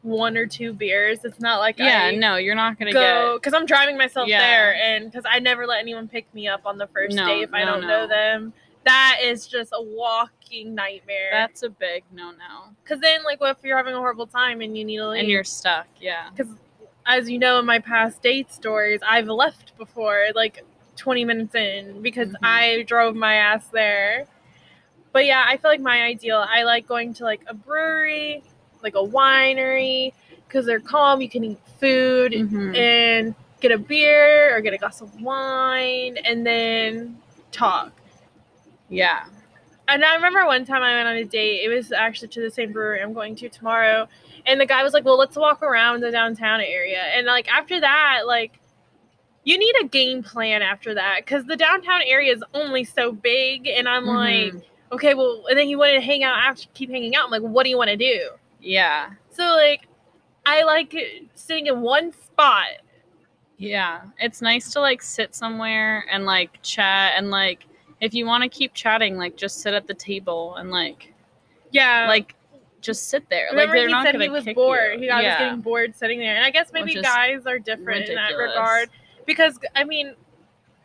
one 0.00 0.38
or 0.38 0.46
two 0.46 0.72
beers. 0.72 1.22
It's 1.22 1.38
not 1.38 1.58
like 1.58 1.78
Yeah, 1.78 2.04
I 2.04 2.16
no, 2.16 2.36
you're 2.36 2.54
not 2.54 2.78
gonna 2.78 2.94
go 2.94 3.34
because 3.34 3.52
I'm 3.52 3.66
driving 3.66 3.98
myself 3.98 4.26
Yeah. 4.26 4.38
there, 4.38 4.74
and 4.76 5.04
because 5.12 5.26
I 5.28 5.38
never 5.38 5.66
let 5.66 5.80
anyone 5.80 6.08
pick 6.08 6.32
me 6.32 6.48
up 6.48 6.62
on 6.64 6.78
the 6.78 6.86
first 6.86 7.14
No, 7.14 7.26
date 7.26 7.42
if 7.42 7.52
I 7.52 7.62
don't 7.66 7.82
no. 7.82 7.88
know 7.88 8.06
them. 8.06 8.54
That 8.84 9.18
is 9.22 9.46
just 9.46 9.72
a 9.74 9.82
walking 9.82 10.74
nightmare. 10.74 11.28
That's 11.30 11.62
a 11.64 11.68
big 11.68 12.04
no 12.10 12.30
no. 12.30 12.70
Because 12.82 13.00
then, 13.00 13.22
like, 13.22 13.38
what 13.38 13.58
if 13.58 13.62
you're 13.64 13.76
having 13.76 13.92
a 13.92 13.98
horrible 13.98 14.26
time 14.26 14.62
and 14.62 14.76
you 14.78 14.86
need 14.86 14.96
to 14.96 15.08
leave? 15.08 15.20
And 15.20 15.28
you're 15.28 15.44
stuck. 15.44 15.88
Yeah. 16.00 16.30
Because, 16.34 16.54
as 17.04 17.28
you 17.28 17.38
know 17.38 17.58
in 17.58 17.66
my 17.66 17.80
past 17.80 18.22
date 18.22 18.50
stories, 18.50 19.00
I've 19.06 19.28
left 19.28 19.76
before, 19.76 20.28
like 20.34 20.64
20 20.96 21.24
minutes 21.24 21.54
in, 21.54 22.02
because 22.02 22.28
Mhm. 22.28 22.36
I 22.42 22.82
drove 22.82 23.14
my 23.14 23.34
ass 23.34 23.66
there. 23.68 24.26
But 25.12 25.26
yeah, 25.26 25.44
I 25.46 25.56
feel 25.56 25.70
like 25.70 25.80
my 25.80 26.02
ideal, 26.02 26.44
I 26.48 26.62
like 26.62 26.86
going 26.86 27.12
to 27.14 27.24
like 27.24 27.42
a 27.46 27.54
brewery, 27.54 28.42
like 28.82 28.94
a 28.94 29.02
winery, 29.02 30.12
because 30.46 30.66
they're 30.66 30.80
calm. 30.80 31.20
You 31.20 31.28
can 31.28 31.44
eat 31.44 31.58
food 31.80 32.32
Mhm. 32.32 32.76
and 32.76 33.34
get 33.60 33.72
a 33.72 33.78
beer 33.78 34.56
or 34.56 34.60
get 34.60 34.72
a 34.72 34.78
glass 34.78 35.00
of 35.00 35.20
wine 35.20 36.16
and 36.24 36.46
then 36.46 37.18
talk. 37.52 37.92
Yeah. 38.88 39.24
And 39.88 40.04
I 40.04 40.14
remember 40.14 40.46
one 40.46 40.64
time 40.64 40.82
I 40.82 40.94
went 40.94 41.08
on 41.08 41.16
a 41.16 41.24
date. 41.24 41.64
It 41.64 41.68
was 41.68 41.92
actually 41.92 42.28
to 42.28 42.40
the 42.40 42.50
same 42.50 42.72
brewery 42.72 43.02
I'm 43.02 43.12
going 43.12 43.34
to 43.36 43.48
tomorrow. 43.48 44.08
And 44.46 44.60
the 44.60 44.66
guy 44.66 44.82
was 44.82 44.92
like, 44.94 45.04
"Well, 45.04 45.18
let's 45.18 45.36
walk 45.36 45.62
around 45.62 46.00
the 46.00 46.10
downtown 46.10 46.60
area." 46.60 47.02
And 47.14 47.26
like 47.26 47.48
after 47.52 47.80
that, 47.80 48.22
like 48.26 48.58
you 49.44 49.58
need 49.58 49.74
a 49.82 49.84
game 49.86 50.22
plan 50.22 50.62
after 50.62 50.94
that 50.94 51.20
because 51.24 51.44
the 51.46 51.56
downtown 51.56 52.00
area 52.06 52.32
is 52.32 52.42
only 52.54 52.84
so 52.84 53.12
big. 53.12 53.66
And 53.66 53.88
I'm 53.88 54.04
Mhm. 54.04 54.52
like, 54.54 54.64
okay, 54.92 55.14
well, 55.14 55.44
and 55.48 55.58
then 55.58 55.66
he 55.66 55.74
wanted 55.76 55.94
to 55.94 56.00
hang 56.00 56.22
out 56.22 56.36
after, 56.38 56.68
keep 56.74 56.90
hanging 56.90 57.16
out. 57.16 57.24
I'm 57.26 57.30
like, 57.30 57.42
what 57.42 57.64
do 57.64 57.70
you 57.70 57.76
want 57.78 57.90
to 57.90 57.96
do? 57.96 58.30
Yeah. 58.60 59.10
So 59.30 59.42
like, 59.56 59.88
I 60.46 60.62
like 60.62 60.94
sitting 61.34 61.66
in 61.66 61.80
one 61.80 62.12
spot. 62.12 62.66
Yeah. 63.58 64.02
It's 64.18 64.42
nice 64.42 64.72
to 64.72 64.80
like 64.80 65.02
sit 65.02 65.34
somewhere 65.34 66.04
and 66.10 66.24
like 66.26 66.60
chat 66.62 67.14
and 67.16 67.30
like 67.30 67.66
if 68.00 68.12
you 68.14 68.26
want 68.26 68.42
to 68.42 68.48
keep 68.48 68.74
chatting, 68.74 69.16
like 69.16 69.36
just 69.36 69.60
sit 69.60 69.74
at 69.74 69.86
the 69.86 69.94
table 69.94 70.56
and 70.56 70.70
like 70.70 71.12
Yeah, 71.70 72.06
like 72.08 72.34
just 72.80 73.08
sit 73.08 73.28
there. 73.30 73.46
Remember 73.50 73.74
like 73.74 73.78
they're 73.78 73.86
he 73.86 73.92
not 73.92 74.04
said 74.04 74.20
he 74.20 74.28
was 74.28 74.44
bored. 74.44 74.94
You. 74.94 75.00
He 75.00 75.06
got, 75.06 75.22
yeah. 75.22 75.34
was 75.34 75.38
getting 75.38 75.60
bored 75.60 75.96
sitting 75.96 76.18
there, 76.18 76.34
and 76.34 76.44
I 76.44 76.50
guess 76.50 76.72
maybe 76.72 77.00
guys 77.00 77.46
are 77.46 77.60
different 77.60 78.08
in 78.08 78.16
that 78.16 78.36
regard 78.36 78.90
because 79.26 79.58
I 79.74 79.84
mean, 79.84 80.14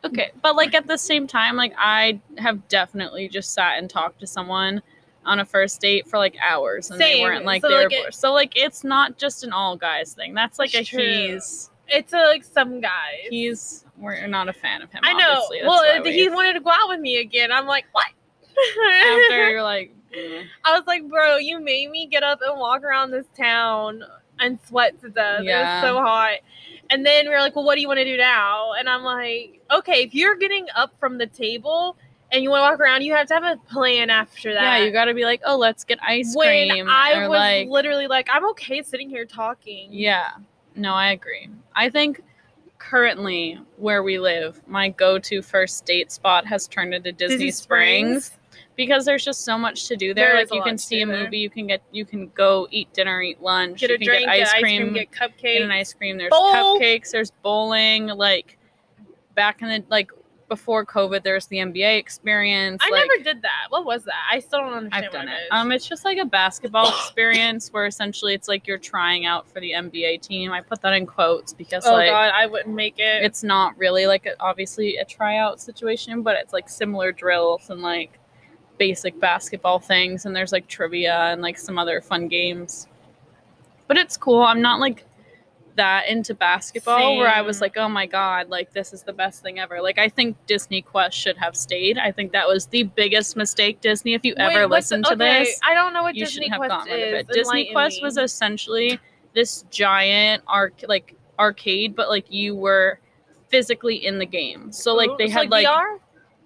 Okay, 0.05 0.31
but 0.41 0.55
like 0.55 0.73
at 0.75 0.87
the 0.87 0.97
same 0.97 1.27
time, 1.27 1.55
like 1.55 1.73
I 1.77 2.19
have 2.37 2.67
definitely 2.67 3.27
just 3.27 3.53
sat 3.53 3.77
and 3.77 3.89
talked 3.89 4.19
to 4.19 4.27
someone 4.27 4.81
on 5.25 5.39
a 5.39 5.45
first 5.45 5.81
date 5.81 6.07
for 6.07 6.17
like 6.17 6.35
hours 6.41 6.89
and 6.89 7.01
they 7.01 7.21
weren't 7.21 7.43
like 7.43 7.61
So, 7.61 7.69
there 7.69 7.83
like, 7.83 7.93
it-. 7.93 8.13
So 8.13 8.33
like 8.33 8.53
it's 8.55 8.83
not 8.83 9.17
just 9.17 9.43
an 9.43 9.51
all 9.51 9.75
guys 9.75 10.13
thing. 10.13 10.33
That's 10.33 10.59
like 10.59 10.73
a 10.73 10.83
true. 10.83 10.99
he's 10.99 11.69
it's 11.87 12.13
uh, 12.13 12.23
like 12.27 12.43
some 12.43 12.79
guys. 12.79 13.27
he's 13.29 13.85
we're 13.97 14.27
not 14.27 14.47
a 14.47 14.53
fan 14.53 14.81
of 14.81 14.91
him. 14.91 15.01
I 15.03 15.13
know. 15.13 15.41
obviously. 15.41 15.61
Well, 15.63 16.03
we- 16.03 16.11
he 16.13 16.29
wanted 16.29 16.53
to 16.53 16.59
go 16.59 16.69
out 16.69 16.89
with 16.89 16.99
me 16.99 17.19
again. 17.19 17.51
I'm 17.51 17.65
like, 17.65 17.85
what? 17.91 18.07
after 19.11 19.49
you're 19.49 19.63
like 19.63 19.93
mm. 20.15 20.43
I 20.63 20.77
was 20.77 20.87
like, 20.87 21.07
bro, 21.09 21.37
you 21.37 21.59
made 21.59 21.89
me 21.91 22.07
get 22.07 22.23
up 22.23 22.39
and 22.41 22.59
walk 22.59 22.83
around 22.83 23.11
this 23.11 23.27
town 23.35 24.03
and 24.39 24.59
sweat 24.67 24.99
to 25.01 25.09
death. 25.09 25.43
Yeah. 25.43 25.79
It 25.79 25.81
was 25.81 25.89
so 25.89 26.01
hot. 26.01 26.37
And 26.89 27.05
then 27.05 27.25
we 27.25 27.31
were 27.31 27.39
like, 27.39 27.55
well, 27.55 27.65
what 27.65 27.75
do 27.75 27.81
you 27.81 27.87
want 27.87 27.97
to 27.99 28.05
do 28.05 28.17
now? 28.17 28.73
And 28.73 28.87
I'm 28.89 29.03
like, 29.03 29.61
okay, 29.71 30.03
if 30.03 30.13
you're 30.15 30.35
getting 30.35 30.67
up 30.75 30.93
from 30.99 31.17
the 31.17 31.27
table 31.27 31.97
and 32.31 32.43
you 32.43 32.49
want 32.49 32.61
to 32.61 32.71
walk 32.71 32.79
around, 32.79 33.03
you 33.03 33.13
have 33.13 33.27
to 33.27 33.33
have 33.33 33.43
a 33.43 33.57
plan 33.69 34.09
after 34.09 34.53
that. 34.53 34.61
yeah, 34.61 34.85
you 34.85 34.91
got 34.91 35.05
to 35.05 35.13
be 35.13 35.23
like, 35.25 35.41
oh, 35.45 35.57
let's 35.57 35.83
get 35.83 35.99
ice 36.01 36.35
when 36.35 36.69
cream. 36.69 36.87
I 36.89 37.15
or 37.15 37.29
was 37.29 37.37
like, 37.37 37.69
literally 37.69 38.07
like, 38.07 38.27
I'm 38.31 38.47
okay 38.51 38.81
sitting 38.83 39.09
here 39.09 39.25
talking. 39.25 39.89
Yeah. 39.91 40.31
No, 40.75 40.93
I 40.93 41.11
agree. 41.11 41.49
I 41.75 41.89
think 41.89 42.21
currently 42.77 43.59
where 43.77 44.03
we 44.03 44.19
live, 44.19 44.61
my 44.67 44.89
go-to 44.89 45.41
first 45.41 45.85
date 45.85 46.11
spot 46.11 46.45
has 46.45 46.67
turned 46.67 46.93
into 46.93 47.11
Disney, 47.11 47.51
Springs. 47.51 48.31
Because 48.77 49.03
there's 49.03 49.25
just 49.25 49.43
so 49.43 49.57
much 49.57 49.87
to 49.87 49.97
do 49.97 50.13
there. 50.13 50.27
There 50.29 50.37
like 50.37 50.53
you 50.53 50.61
can 50.61 50.77
see 50.77 51.01
a 51.01 51.05
there. 51.05 51.23
movie, 51.23 51.39
you 51.39 51.49
can 51.49 51.67
get 51.67 51.81
you 51.91 52.05
can 52.05 52.27
go 52.29 52.67
eat 52.71 52.93
dinner, 52.93 53.21
eat 53.21 53.41
lunch, 53.41 53.81
Get 53.81 53.89
you 53.89 53.95
a 53.95 53.97
can 53.97 54.07
drink, 54.07 54.25
get 54.25 54.29
ice 54.29 54.53
get 54.53 54.61
cream, 54.61 54.93
get 54.93 55.11
cupcakes, 55.11 55.41
get 55.41 55.61
an 55.63 55.71
ice 55.71 55.93
cream. 55.93 56.17
There's 56.17 56.29
Bowl. 56.29 56.53
cupcakes, 56.53 57.11
there's 57.11 57.31
bowling, 57.41 58.07
like 58.07 58.57
back 59.35 59.61
in 59.61 59.67
the 59.67 59.83
like 59.89 60.11
before 60.47 60.85
COVID 60.85 61.23
there's 61.23 61.47
the 61.47 61.57
NBA 61.57 61.97
experience. 61.97 62.81
I 62.81 62.89
like, 62.89 63.07
never 63.07 63.23
did 63.23 63.41
that. 63.41 63.65
What 63.69 63.83
was 63.83 64.03
that? 64.05 64.13
I 64.31 64.39
still 64.39 64.59
don't 64.59 64.73
understand 64.73 65.05
I've 65.05 65.11
done 65.11 65.27
it. 65.27 65.47
Um, 65.51 65.71
it's 65.71 65.85
just 65.85 66.05
like 66.05 66.19
a 66.19 66.25
basketball 66.25 66.87
experience 66.99 67.73
where 67.73 67.87
essentially 67.87 68.33
it's 68.33 68.47
like 68.47 68.67
you're 68.67 68.77
trying 68.77 69.25
out 69.25 69.49
for 69.49 69.59
the 69.59 69.71
NBA 69.71 70.21
team. 70.21 70.51
I 70.51 70.61
put 70.61 70.81
that 70.81 70.93
in 70.93 71.05
quotes 71.05 71.51
because 71.51 71.85
oh 71.85 71.93
like 71.93 72.11
god, 72.11 72.31
I 72.33 72.45
wouldn't 72.45 72.75
make 72.75 72.99
it. 72.99 73.23
it's 73.23 73.43
not 73.43 73.75
really 73.77 74.05
like 74.05 74.27
a, 74.27 74.35
obviously 74.39 74.97
a 74.97 75.05
tryout 75.05 75.59
situation, 75.59 76.21
but 76.21 76.35
it's 76.37 76.53
like 76.53 76.69
similar 76.69 77.11
drills 77.11 77.71
and 77.71 77.81
like 77.81 78.16
basic 78.77 79.19
basketball 79.19 79.79
things, 79.79 80.25
and 80.25 80.35
there's 80.35 80.51
like 80.51 80.67
trivia 80.67 81.31
and 81.31 81.41
like 81.41 81.57
some 81.57 81.77
other 81.77 82.01
fun 82.01 82.27
games. 82.27 82.87
But 83.87 83.97
it's 83.97 84.17
cool. 84.17 84.41
I'm 84.41 84.61
not 84.61 84.79
like 84.79 85.05
that 85.77 86.07
into 86.09 86.33
basketball 86.33 87.17
where 87.17 87.29
I 87.29 87.41
was 87.41 87.61
like, 87.61 87.77
oh 87.77 87.87
my 87.87 88.05
god, 88.05 88.49
like 88.49 88.73
this 88.73 88.91
is 88.93 89.03
the 89.03 89.13
best 89.13 89.41
thing 89.41 89.59
ever. 89.59 89.81
Like 89.81 89.97
I 89.97 90.09
think 90.09 90.35
Disney 90.45 90.81
Quest 90.81 91.17
should 91.17 91.37
have 91.37 91.55
stayed. 91.55 91.97
I 91.97 92.11
think 92.11 92.33
that 92.33 92.47
was 92.47 92.65
the 92.65 92.83
biggest 92.83 93.37
mistake 93.37 93.79
Disney. 93.79 94.13
If 94.13 94.25
you 94.25 94.33
Wait, 94.37 94.55
ever 94.55 94.67
listen 94.67 95.03
to 95.03 95.13
okay, 95.13 95.43
this, 95.45 95.59
I 95.63 95.73
don't 95.73 95.93
know 95.93 96.03
what 96.03 96.15
you 96.15 96.25
Disney 96.25 96.45
shouldn't 96.45 96.53
have 96.53 96.59
Quest 96.59 96.69
gotten 96.69 96.93
rid 96.93 97.13
is. 97.13 97.23
of 97.23 97.29
it. 97.29 97.33
Disney 97.33 97.71
Quest 97.71 97.97
me. 97.97 98.03
was 98.03 98.17
essentially 98.17 98.99
this 99.33 99.63
giant 99.69 100.43
arc 100.47 100.83
like 100.87 101.15
arcade, 101.39 101.95
but 101.95 102.09
like 102.09 102.31
you 102.31 102.55
were 102.55 102.99
physically 103.49 104.05
in 104.05 104.19
the 104.19 104.25
game. 104.25 104.71
So 104.71 104.95
like 104.95 105.11
they 105.17 105.29
had 105.29 105.49
like 105.49 105.67
VR? 105.67 105.99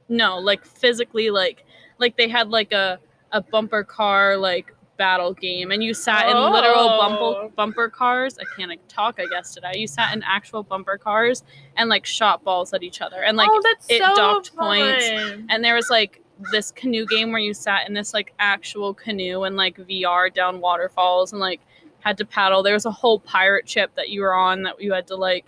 no, 0.10 0.38
like 0.38 0.66
physically 0.66 1.32
like 1.32 1.66
like 2.02 2.18
they 2.18 2.28
had 2.28 2.50
like 2.50 2.72
a 2.74 3.00
a 3.32 3.42
bumper 3.42 3.84
car 3.84 4.36
like 4.36 4.74
battle 4.98 5.34
game 5.34 5.72
and 5.72 5.84
you 5.84 5.94
sat 5.94 6.28
in 6.30 6.36
literal 6.52 6.90
Oh. 6.90 6.98
bumper 7.00 7.56
bumper 7.56 7.90
cars. 7.90 8.38
I 8.38 8.44
can't 8.56 8.70
like, 8.70 8.82
talk 8.88 9.20
I 9.20 9.26
guess 9.26 9.54
today. 9.54 9.72
You 9.76 9.88
sat 9.88 10.14
in 10.14 10.22
actual 10.24 10.64
bumper 10.64 10.98
cars 10.98 11.44
and 11.78 11.90
like 11.90 12.06
shot 12.06 12.44
balls 12.44 12.74
at 12.74 12.84
each 12.84 13.02
other 13.02 13.24
and 13.24 13.36
like 13.38 13.50
oh, 13.52 13.62
it 13.90 14.00
so 14.00 14.16
docked 14.16 14.50
fun. 14.50 14.68
points, 14.68 15.06
and 15.50 15.64
there 15.64 15.76
was 15.76 15.90
like 15.90 16.22
this 16.52 16.72
canoe 16.72 17.06
game 17.06 17.32
where 17.32 17.40
you 17.40 17.54
sat 17.54 17.88
in 17.88 17.94
this 17.94 18.14
like 18.14 18.34
actual 18.40 18.94
canoe 18.94 19.44
and 19.44 19.56
like 19.56 19.78
VR 19.78 20.32
down 20.34 20.60
waterfalls 20.60 21.32
and 21.32 21.40
like 21.40 21.62
had 22.02 22.18
to 22.18 22.26
paddle. 22.26 22.62
There 22.62 22.74
was 22.74 22.86
a 22.86 22.92
whole 22.92 23.20
pirate 23.20 23.68
ship 23.70 23.92
that 23.96 24.10
you 24.10 24.22
were 24.22 24.34
on 24.36 24.64
that 24.64 24.82
you 24.82 24.92
had 24.94 25.08
to 25.08 25.16
like 25.16 25.46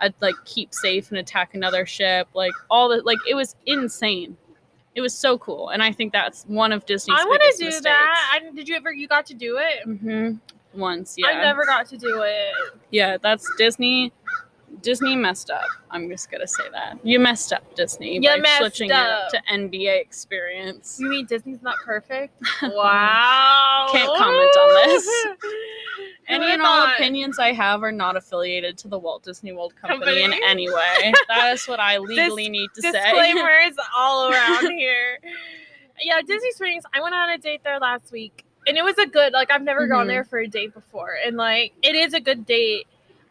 uh, 0.00 0.10
like 0.20 0.34
keep 0.44 0.72
safe 0.72 1.10
and 1.10 1.18
attack 1.18 1.54
another 1.54 1.84
ship. 1.86 2.28
Like 2.34 2.52
all 2.70 2.88
the 2.88 3.02
like 3.02 3.18
it 3.28 3.34
was 3.34 3.56
insane. 3.66 4.36
It 4.96 5.02
was 5.02 5.12
so 5.12 5.36
cool, 5.36 5.68
and 5.68 5.82
I 5.82 5.92
think 5.92 6.12
that's 6.12 6.44
one 6.44 6.72
of 6.72 6.86
Disney's. 6.86 7.18
I 7.20 7.24
want 7.26 7.42
to 7.42 7.54
do 7.58 7.66
mistakes. 7.66 7.84
that. 7.84 8.40
I, 8.42 8.50
did 8.50 8.66
you 8.66 8.74
ever? 8.74 8.90
You 8.90 9.06
got 9.06 9.26
to 9.26 9.34
do 9.34 9.58
it? 9.58 9.86
Mhm. 9.86 10.40
Once, 10.74 11.14
yeah, 11.16 11.28
I 11.28 11.34
never 11.34 11.64
got 11.64 11.86
to 11.88 11.96
do 11.98 12.22
it. 12.22 12.52
yeah. 12.90 13.18
That's 13.18 13.46
Disney. 13.56 14.12
Disney 14.82 15.16
messed 15.16 15.50
up. 15.50 15.64
I'm 15.90 16.08
just 16.08 16.30
gonna 16.30 16.46
say 16.46 16.64
that 16.72 16.98
you 17.02 17.18
messed 17.18 17.52
up, 17.52 17.74
Disney, 17.74 18.14
You 18.14 18.22
by 18.42 18.56
switching 18.58 18.90
it 18.90 18.94
up. 18.96 19.24
up 19.24 19.28
to 19.30 19.42
NBA 19.52 20.00
experience. 20.00 20.98
You 21.00 21.08
mean 21.08 21.26
Disney's 21.26 21.62
not 21.62 21.76
perfect? 21.84 22.34
Wow. 22.62 23.88
Can't 23.92 24.08
comment 24.16 24.56
on 24.56 24.88
this. 24.88 25.26
Any 26.28 26.52
and 26.52 26.60
all 26.62 26.88
opinions 26.88 27.38
I 27.38 27.52
have 27.52 27.82
are 27.84 27.92
not 27.92 28.16
affiliated 28.16 28.76
to 28.78 28.88
the 28.88 28.98
Walt 28.98 29.22
Disney 29.22 29.52
World 29.52 29.74
Company, 29.76 30.22
in 30.24 30.32
any 30.44 30.68
way. 30.68 31.12
that 31.28 31.52
is 31.54 31.64
what 31.66 31.78
I 31.78 31.98
legally 31.98 32.48
need 32.48 32.68
to 32.74 32.82
say. 32.82 32.90
Disclaimers 32.90 33.76
all 33.96 34.28
around 34.32 34.70
here. 34.72 35.20
Yeah, 36.02 36.20
Disney 36.26 36.50
Springs. 36.50 36.82
I 36.92 37.00
went 37.00 37.14
on 37.14 37.30
a 37.30 37.38
date 37.38 37.60
there 37.62 37.78
last 37.78 38.10
week, 38.10 38.44
and 38.66 38.76
it 38.76 38.82
was 38.82 38.98
a 38.98 39.06
good. 39.06 39.32
Like 39.34 39.52
I've 39.52 39.62
never 39.62 39.86
gone 39.86 40.06
Mhm. 40.06 40.10
there 40.10 40.24
for 40.24 40.40
a 40.40 40.48
date 40.48 40.74
before, 40.74 41.16
and 41.24 41.36
like 41.36 41.72
it 41.82 41.94
is 41.94 42.12
a 42.12 42.20
good 42.20 42.44
date. 42.44 42.88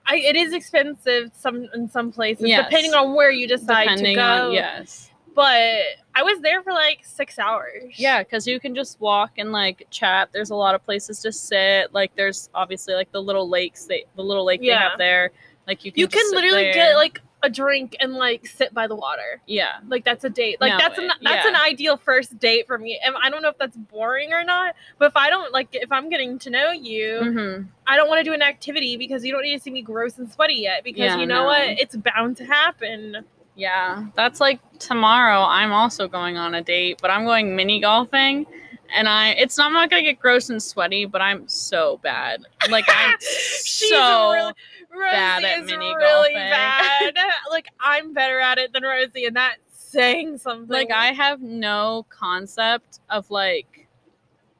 I, 0.07 0.17
it 0.17 0.35
is 0.35 0.53
expensive 0.53 1.31
some 1.33 1.67
in 1.73 1.89
some 1.89 2.11
places, 2.11 2.47
Yes. 2.47 2.65
depending 2.65 2.93
on 2.93 3.15
where 3.15 3.31
you 3.31 3.47
decide 3.47 3.85
Depending 3.85 4.15
to 4.15 4.21
go. 4.21 4.47
on 4.47 4.53
yes. 4.53 5.09
But 5.33 5.81
I 6.15 6.23
was 6.23 6.39
there 6.41 6.63
for 6.63 6.71
like 6.71 6.99
six 7.03 7.37
hours. 7.37 7.93
Yeah, 7.97 8.23
because 8.23 8.47
you 8.47 8.57
can 8.59 8.73
just 8.73 9.01
walk 9.01 9.31
and 9.37 9.51
like 9.51 9.85
chat. 9.89 10.29
There's 10.31 10.49
a 10.51 10.55
lot 10.55 10.75
of 10.75 10.85
places 10.85 11.19
to 11.23 11.31
sit. 11.33 11.93
Like 11.93 12.15
there's 12.15 12.49
obviously 12.55 12.93
like 12.93 13.11
the 13.11 13.21
little 13.21 13.49
lakes 13.49 13.85
they 13.85 14.05
the 14.15 14.21
little 14.23 14.45
lake 14.45 14.61
they 14.61 14.67
have 14.67 14.97
there. 14.97 15.31
Like 15.67 15.83
you 15.83 15.91
can 15.91 15.99
You 15.99 16.07
can 16.07 16.31
literally 16.31 16.71
get 16.71 16.95
like 16.95 17.21
a 17.45 17.49
drink 17.49 17.95
and 17.99 18.13
like 18.13 18.45
sit 18.47 18.73
by 18.73 18.87
the 18.87 18.95
water. 18.95 19.41
yeah. 19.45 19.77
Like 19.87 20.03
that's 20.03 20.23
a 20.23 20.29
date. 20.29 20.59
Like 20.59 20.71
No, 20.71 20.77
that's 20.77 20.97
an 20.97 21.07
that's 21.21 21.45
yeah. 21.45 21.47
an 21.49 21.55
ideal 21.55 21.95
first 21.97 22.37
date 22.39 22.67
for 22.67 22.77
me. 22.77 22.99
And 23.05 23.15
I 23.23 23.29
don't 23.29 23.41
know 23.41 23.49
if 23.49 23.57
that's 23.57 23.77
boring 23.77 24.33
or 24.33 24.43
not, 24.43 24.75
but 24.97 25.05
if 25.07 25.15
I 25.15 25.29
don't 25.29 25.53
like 25.53 25.69
if 25.73 25.91
I'm 25.91 26.09
getting 26.09 26.39
to 26.39 26.49
know 26.49 26.71
you, 26.71 27.19
hmm 27.21 27.61
I 27.87 27.97
don't 27.97 28.09
want 28.09 28.19
to 28.19 28.23
do 28.23 28.33
an 28.33 28.41
activity 28.41 28.97
because 28.97 29.23
you 29.23 29.31
don't 29.31 29.43
need 29.43 29.53
to 29.57 29.59
see 29.63 29.69
me 29.69 29.83
gross 29.83 30.17
and 30.17 30.31
sweaty 30.31 30.55
yet. 30.55 30.83
Because 30.83 30.99
Yeah, 31.01 31.17
you 31.17 31.25
know 31.27 31.41
no. 31.43 31.45
what, 31.45 31.61
it's 31.79 31.95
bound 31.95 32.37
to 32.37 32.45
happen. 32.45 33.23
Yeah. 33.55 34.07
That's 34.15 34.39
like 34.41 34.59
tomorrow. 34.79 35.41
I'm 35.43 35.71
also 35.71 36.07
going 36.07 36.35
on 36.35 36.55
a 36.55 36.61
date, 36.63 36.99
but 37.01 37.11
I'm 37.11 37.25
going 37.25 37.55
mini 37.55 37.79
golfing. 37.79 38.45
And 38.95 39.07
I, 39.09 39.29
it's 39.31 39.57
not, 39.57 39.67
I'm 39.67 39.73
not 39.73 39.89
gonna 39.89 40.03
get 40.03 40.19
gross 40.19 40.49
and 40.49 40.61
sweaty, 40.61 41.05
but 41.05 41.19
I'm 41.21 41.47
so 41.47 41.99
bad. 42.03 42.43
Like 42.69 42.85
I'm 42.87 43.15
so 43.19 44.31
really, 44.33 44.53
bad 45.11 45.43
at 45.43 45.65
mini 45.65 45.77
really 45.77 45.93
golfing. 45.93 45.99
bad. 45.99 46.04
like 46.04 46.04
I'm 47.85 48.13
better 48.13 48.39
at 48.39 48.57
it 48.57 48.73
than 48.73 48.83
Rosie, 48.83 49.25
and 49.25 49.35
that's 49.35 49.59
saying 49.69 50.39
something. 50.39 50.67
like 50.67 50.91
I 50.91 51.13
have 51.13 51.41
no 51.41 52.05
concept 52.09 52.99
of 53.09 53.29
like 53.31 53.87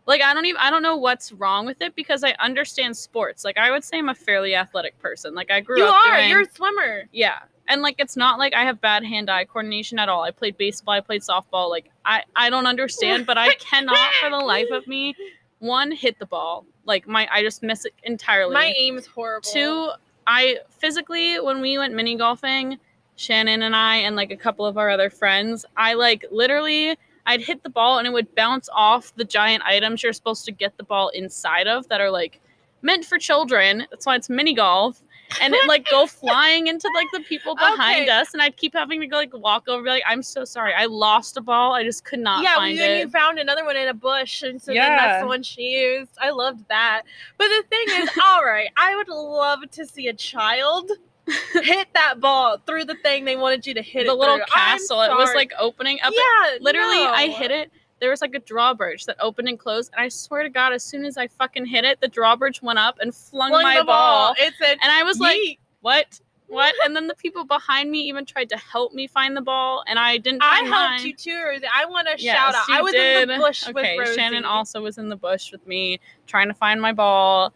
like 0.06 0.22
I 0.22 0.34
don't 0.34 0.46
even 0.46 0.62
I 0.62 0.70
don't 0.70 0.84
know 0.84 0.96
what's 0.98 1.32
wrong 1.32 1.66
with 1.66 1.82
it 1.82 1.96
because 1.96 2.24
I 2.24 2.36
understand 2.40 2.96
sports. 2.96 3.44
Like 3.44 3.58
I 3.58 3.72
would 3.72 3.84
say 3.84 3.98
I'm 3.98 4.10
a 4.10 4.16
fairly 4.16 4.56
athletic 4.56 4.98
person. 5.00 5.34
Like 5.34 5.52
I 5.52 5.60
grew 5.62 5.80
you 5.80 5.86
up 5.86 5.96
are. 6.08 6.18
doing- 6.18 6.30
You're 6.30 6.42
a 6.42 6.52
swimmer. 6.52 7.04
yeah. 7.12 7.40
And 7.68 7.82
like 7.82 7.96
it's 7.98 8.16
not 8.16 8.38
like 8.38 8.54
I 8.54 8.64
have 8.64 8.80
bad 8.80 9.04
hand-eye 9.04 9.46
coordination 9.46 9.98
at 9.98 10.08
all. 10.08 10.22
I 10.22 10.30
played 10.30 10.56
baseball, 10.56 10.94
I 10.94 11.02
played 11.02 11.22
softball. 11.24 11.70
Like 11.72 11.90
I 12.06 12.22
I 12.36 12.52
don't 12.52 12.68
understand, 12.68 13.26
but 13.26 13.38
I 13.40 13.56
cannot 13.60 13.98
for 14.22 14.30
the 14.30 14.38
life 14.38 14.70
of 14.72 14.86
me 14.88 15.16
one 15.60 15.92
hit 15.92 16.20
the 16.20 16.28
ball. 16.28 16.66
Like 16.86 17.08
my 17.08 17.28
I 17.32 17.42
just 17.42 17.64
miss 17.64 17.86
it 17.86 17.94
entirely. 18.04 18.54
My 18.54 18.72
aim 18.78 18.98
is 19.00 19.08
horrible. 19.08 19.50
Two, 19.52 19.90
I 20.28 20.60
physically 20.70 21.40
when 21.40 21.60
we 21.60 21.80
went 21.80 21.96
mini 21.96 22.16
golfing, 22.16 22.78
Shannon 23.16 23.62
and 23.62 23.76
I 23.76 23.98
and 23.98 24.16
like 24.16 24.32
a 24.32 24.38
couple 24.38 24.66
of 24.66 24.78
our 24.78 24.90
other 24.90 25.10
friends, 25.10 25.66
I 25.78 25.94
like 25.94 26.26
literally 26.32 26.98
I'd 27.26 27.42
hit 27.42 27.64
the 27.64 27.70
ball 27.70 27.98
and 27.98 28.08
it 28.08 28.14
would 28.14 28.34
bounce 28.36 28.70
off 28.74 29.14
the 29.16 29.26
giant 29.26 29.64
items 29.64 30.04
you're 30.04 30.14
supposed 30.14 30.46
to 30.46 30.52
get 30.52 30.78
the 30.78 30.84
ball 30.84 31.10
inside 31.10 31.68
of 31.68 31.88
that 31.88 32.02
are 32.02 32.12
like 32.12 32.40
meant 32.82 33.06
for 33.06 33.18
children. 33.18 33.88
That's 33.90 34.06
why 34.06 34.16
it's 34.16 34.30
mini 34.30 34.54
golf. 34.54 35.02
And 35.42 35.54
it 35.56 35.68
like 35.68 35.90
go 35.90 36.06
flying 36.08 36.68
into 36.68 36.88
like 36.94 37.08
the 37.12 37.20
people 37.22 37.56
behind 37.56 38.04
Okay. 38.04 38.10
us, 38.10 38.34
and 38.34 38.44
I'd 38.44 38.56
keep 38.58 38.74
having 38.74 39.02
to 39.02 39.08
go 39.08 39.18
like 39.18 39.34
walk 39.34 39.68
over, 39.68 39.86
like, 39.86 40.04
"I'm 40.08 40.22
so 40.22 40.46
sorry, 40.46 40.74
I 40.74 40.86
lost 40.86 41.36
a 41.36 41.42
ball. 41.42 41.74
I 41.74 41.84
just 41.84 42.06
could 42.06 42.20
not 42.20 42.44
yeah, 42.44 42.56
find 42.56 42.78
then 42.78 42.92
it." 42.92 43.00
you 43.00 43.10
found 43.10 43.40
another 43.40 43.66
one 43.66 43.76
in 43.76 43.88
a 43.88 43.94
bush, 43.94 44.44
and 44.44 44.62
so 44.62 44.72
then 44.72 44.96
that's 44.96 45.20
the 45.20 45.26
one 45.28 45.42
she 45.42 45.64
used. 45.64 46.12
I 46.22 46.30
loved 46.30 46.66
that. 46.70 47.02
But 47.40 47.48
the 47.48 47.64
thing 47.70 47.86
is, 48.04 48.10
all 48.24 48.46
right, 48.46 48.70
I 48.78 48.96
would 48.96 49.10
love 49.10 49.70
to 49.72 49.86
see 49.86 50.08
a 50.08 50.14
child 50.14 50.92
hit 51.64 51.88
that 51.94 52.20
ball 52.20 52.58
through 52.68 52.86
the 52.86 52.96
thing 52.96 53.26
they 53.26 53.36
wanted 53.36 53.66
you 53.66 53.74
to 53.74 53.82
hit 53.82 54.06
the 54.06 54.14
it 54.14 54.18
little 54.18 54.36
through. 54.36 54.44
I'm 54.56 54.78
castle, 54.78 55.02
it 55.02 55.10
was 55.12 55.34
like 55.36 55.52
opening 55.60 56.00
up. 56.04 56.14
yeah, 56.16 56.58
literally 56.62 57.00
i 57.00 57.28
hit 57.28 57.52
it 57.52 57.72
there 58.00 58.10
was 58.12 58.22
like 58.22 58.36
a 58.36 58.40
drawbridge 58.40 59.06
that 59.06 59.16
opened 59.20 59.48
and 59.48 59.58
closed 59.58 59.92
and 59.96 60.04
i 60.04 60.10
swear 60.10 60.44
to 60.44 60.50
god 60.50 60.74
as 60.74 60.84
soon 60.84 61.04
as 61.06 61.18
i 61.18 61.28
fucking 61.28 61.66
hit 61.66 61.84
it 61.86 62.00
the 62.02 62.08
drawbridge 62.08 62.62
went 62.62 62.78
up 62.78 62.98
and 63.00 63.16
flung 63.16 63.50
Flung 63.50 63.64
my 63.64 63.80
the 63.80 63.86
ball. 63.86 64.36
It 64.38 64.54
said, 64.62 64.78
and 64.82 64.92
i 64.92 65.04
was 65.04 65.20
like 65.20 65.40
what 65.82 66.20
what 66.48 66.76
and 66.84 66.96
then 66.96 67.08
the 67.08 67.16
people 67.16 67.44
behind 67.44 67.90
me 67.90 68.02
even 68.02 68.24
tried 68.24 68.50
to 68.50 68.58
help 68.58 68.94
me 68.94 69.08
find 69.08 69.36
the 69.36 69.42
ball 69.42 69.84
and 69.88 69.98
i 69.98 70.18
didn't 70.18 70.44
I 70.44 70.60
helped 70.60 70.72
mine. 71.02 71.08
you 71.08 71.16
too. 71.16 71.60
I 71.74 71.86
want 71.86 72.08
to 72.08 72.24
Yes, 72.24 72.36
shout 72.36 72.54
out. 72.54 72.70
I 72.70 72.82
was 72.84 72.94
in 72.94 73.28
the 73.28 73.38
bush 73.38 73.68
okay 73.68 73.98
shannon 74.14 74.46
also 74.46 74.82
was 74.82 75.00
in 75.00 75.10
the 75.10 75.16
bush 75.16 75.52
with 75.52 75.66
me 75.66 76.00
trying 76.28 76.48
to 76.50 76.54
find 76.54 76.80
my 76.80 76.94
ball. 76.94 77.52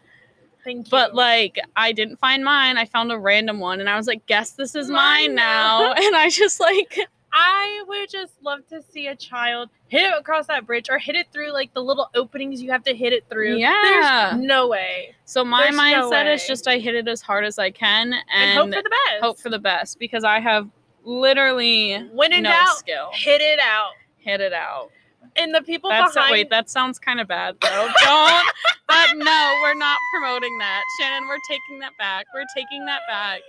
But 0.90 1.14
like 1.14 1.58
i 1.76 1.92
didn't 1.92 2.16
find 2.16 2.44
mine 2.44 2.76
i 2.76 2.84
found 2.84 3.10
a 3.12 3.18
random 3.18 3.58
one 3.60 3.80
and 3.80 3.88
i 3.88 3.96
was 3.96 4.06
like 4.06 4.24
guess 4.26 4.52
this 4.52 4.74
is 4.74 4.88
mine, 4.88 5.28
Mine 5.30 5.34
now 5.36 5.92
and 5.96 6.16
i 6.16 6.28
just 6.30 6.60
like 6.60 6.98
I 7.32 7.84
would 7.86 8.10
just 8.10 8.32
love 8.42 8.66
to 8.70 8.82
see 8.92 9.06
a 9.06 9.14
child 9.14 9.68
hit 9.86 10.02
it 10.02 10.12
across 10.18 10.48
that 10.48 10.66
bridge 10.66 10.88
or 10.90 10.98
hit 10.98 11.14
it 11.14 11.28
through 11.32 11.52
like 11.52 11.72
the 11.74 11.80
little 11.80 12.08
openings 12.16 12.60
you 12.60 12.72
have 12.72 12.82
to 12.82 12.92
hit 12.92 13.12
it 13.12 13.24
through. 13.30 13.56
Yeah. 13.56 14.30
There's 14.32 14.44
no 14.44 14.66
way. 14.66 15.14
so 15.26 15.44
my 15.44 15.62
There's 15.70 15.76
no 15.76 16.10
mindset 16.10 16.34
is 16.34 16.44
just 16.44 16.66
i 16.66 16.78
hit 16.78 16.96
it 16.96 17.06
as 17.06 17.22
hard 17.22 17.44
as 17.44 17.56
i 17.56 17.70
can 17.70 18.12
And, 18.12 18.24
and, 18.34 18.58
hope 18.58 18.74
for 18.74 18.82
the 18.82 18.90
best. 18.90 19.22
hope 19.22 19.38
for 19.38 19.48
the 19.48 19.60
best 19.60 20.00
because 20.00 20.24
I 20.24 20.40
have 20.40 20.68
literally 21.04 21.98
when 22.12 22.32
in 22.32 22.42
no 22.42 22.50
doubt, 22.50 22.76
skill. 22.78 23.10
hit 23.12 23.40
it 23.40 23.60
out. 23.60 23.92
Hit 24.18 24.40
it 24.40 24.52
out. 24.52 24.90
And 25.36 25.54
the 25.54 25.62
people 25.62 25.90
That's 25.90 26.14
behind 26.14 26.32
wait, 26.32 26.50
that 26.50 26.68
sounds 26.70 26.98
kind 26.98 27.20
of 27.20 27.28
bad 27.28 27.56
though. 27.60 27.88
Don't. 28.02 28.46
but 28.88 29.06
no, 29.16 29.58
we're 29.62 29.74
not 29.74 29.98
promoting 30.12 30.56
that, 30.58 30.82
Shannon. 31.00 31.28
We're 31.28 31.36
taking 31.48 31.78
that 31.80 31.92
back. 31.98 32.26
We're 32.34 32.44
taking 32.54 32.84
that 32.86 33.02
back. 33.08 33.40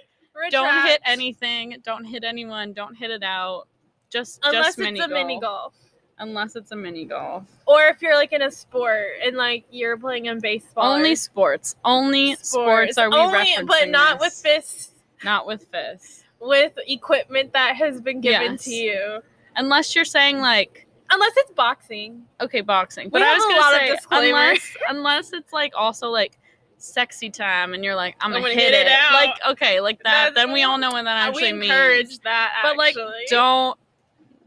Don't 0.49 0.85
hit 0.87 1.01
anything. 1.05 1.77
Don't 1.83 2.05
hit 2.05 2.23
anyone. 2.23 2.73
Don't 2.73 2.95
hit 2.95 3.11
it 3.11 3.23
out. 3.23 3.67
Just 4.09 4.39
unless 4.43 4.75
just 4.75 4.79
it's 4.79 4.99
a 4.99 5.07
golf. 5.07 5.09
mini 5.11 5.39
golf. 5.39 5.73
Unless 6.19 6.55
it's 6.55 6.71
a 6.71 6.75
mini 6.75 7.05
golf. 7.05 7.43
Or 7.65 7.85
if 7.87 8.01
you're 8.01 8.15
like 8.15 8.31
in 8.31 8.41
a 8.43 8.51
sport 8.51 9.07
and 9.25 9.35
like 9.35 9.65
you're 9.71 9.97
playing 9.97 10.27
in 10.27 10.39
baseball. 10.39 10.93
Only 10.93 11.13
or 11.13 11.15
sports. 11.15 11.75
Only 11.83 12.35
sports, 12.35 12.97
are 12.97 13.09
we 13.09 13.17
Only, 13.17 13.39
referencing 13.39 13.67
but 13.67 13.89
not 13.89 14.19
with 14.19 14.33
fists. 14.33 14.91
Not 15.23 15.47
with 15.47 15.65
fists. 15.71 16.23
With 16.39 16.73
equipment 16.87 17.53
that 17.53 17.75
has 17.75 18.01
been 18.01 18.21
given 18.21 18.53
Yes. 18.53 18.65
to 18.65 18.71
you. 18.71 19.19
Unless 19.55 19.95
you're 19.95 20.05
saying 20.05 20.39
like 20.39 20.87
Unless 21.11 21.33
it's 21.37 21.51
boxing. 21.51 22.23
okay, 22.39 22.61
boxing. 22.61 23.05
We 23.05 23.11
But 23.11 23.21
I 23.23 23.33
was 23.35 23.43
gonna 23.43 23.79
say 23.79 23.97
unless 24.29 24.77
unless 24.89 25.33
it's 25.33 25.51
like 25.53 25.73
also 25.75 26.09
like 26.09 26.37
sexy 26.77 27.29
time 27.29 27.73
and 27.73 27.83
you're 27.83 27.95
like 27.95 28.15
I'm 28.19 28.31
gonna, 28.31 28.37
I'm 28.45 28.51
gonna 28.51 28.59
hit, 28.59 28.73
hit 28.73 28.87
it 28.87 28.91
out. 28.91 29.13
like 29.13 29.35
okay 29.51 29.81
like 29.81 29.99
that. 30.03 30.29
That's- 30.29 30.33
then 30.35 30.51
we 30.51 30.63
all 30.63 30.77
know 30.77 30.89
what 30.91 31.03
that 31.05 31.27
actually 31.27 31.51
we 31.53 31.59
means. 31.59 31.71
encourage 31.71 32.19
that. 32.21 32.53
but 32.63 32.77
like 32.77 32.95
don't 33.29 33.77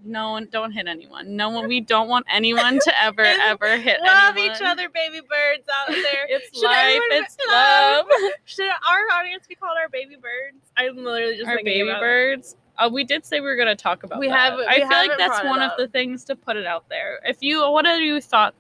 no 0.07 0.33
one 0.33 0.49
don't 0.51 0.73
hit 0.73 0.87
anyone. 0.87 1.35
No 1.37 1.49
one 1.51 1.67
we 1.69 1.81
don't 1.81 2.09
want 2.09 2.27
anyone 2.31 2.79
to 2.79 2.93
ever 3.03 3.23
ever 3.23 3.77
hit 3.79 4.01
love 4.03 4.37
anyone. 4.37 4.57
each 4.57 4.63
other, 4.63 4.89
baby 4.91 5.21
birds 5.21 5.67
out 5.81 5.89
there. 5.89 6.27
It's 6.29 6.59
Should 6.59 6.65
life. 6.67 7.01
It's 7.11 7.37
love- 7.49 8.07
love. 8.23 8.31
Should 8.45 8.67
our 8.69 9.19
audience 9.19 9.47
be 9.47 9.55
called 9.55 9.77
our 9.81 9.89
baby 9.89 10.17
birds? 10.17 10.65
I'm 10.77 10.97
literally 11.05 11.37
just 11.37 11.49
Our 11.49 11.57
baby 11.63 11.89
birds. 11.89 12.57
Uh, 12.77 12.91
we 12.93 13.05
did 13.05 13.25
say 13.25 13.41
we 13.41 13.47
were 13.47 13.57
going 13.57 13.69
to 13.69 13.77
talk 13.77 14.03
about 14.03 14.19
We 14.19 14.29
that. 14.29 14.39
have- 14.39 14.59
we 14.59 14.67
I 14.67 14.79
feel 14.79 14.89
like 14.89 15.13
that's 15.19 15.45
one 15.45 15.63
of 15.63 15.73
the 15.79 15.87
things 15.89 16.25
to 16.25 16.37
put 16.37 16.57
it 16.57 16.67
out 16.67 16.89
there. 16.89 17.21
If 17.25 17.39
you, 17.41 17.61
what 17.71 17.85
have 17.87 18.01
you 18.01 18.21
thought? 18.21 18.55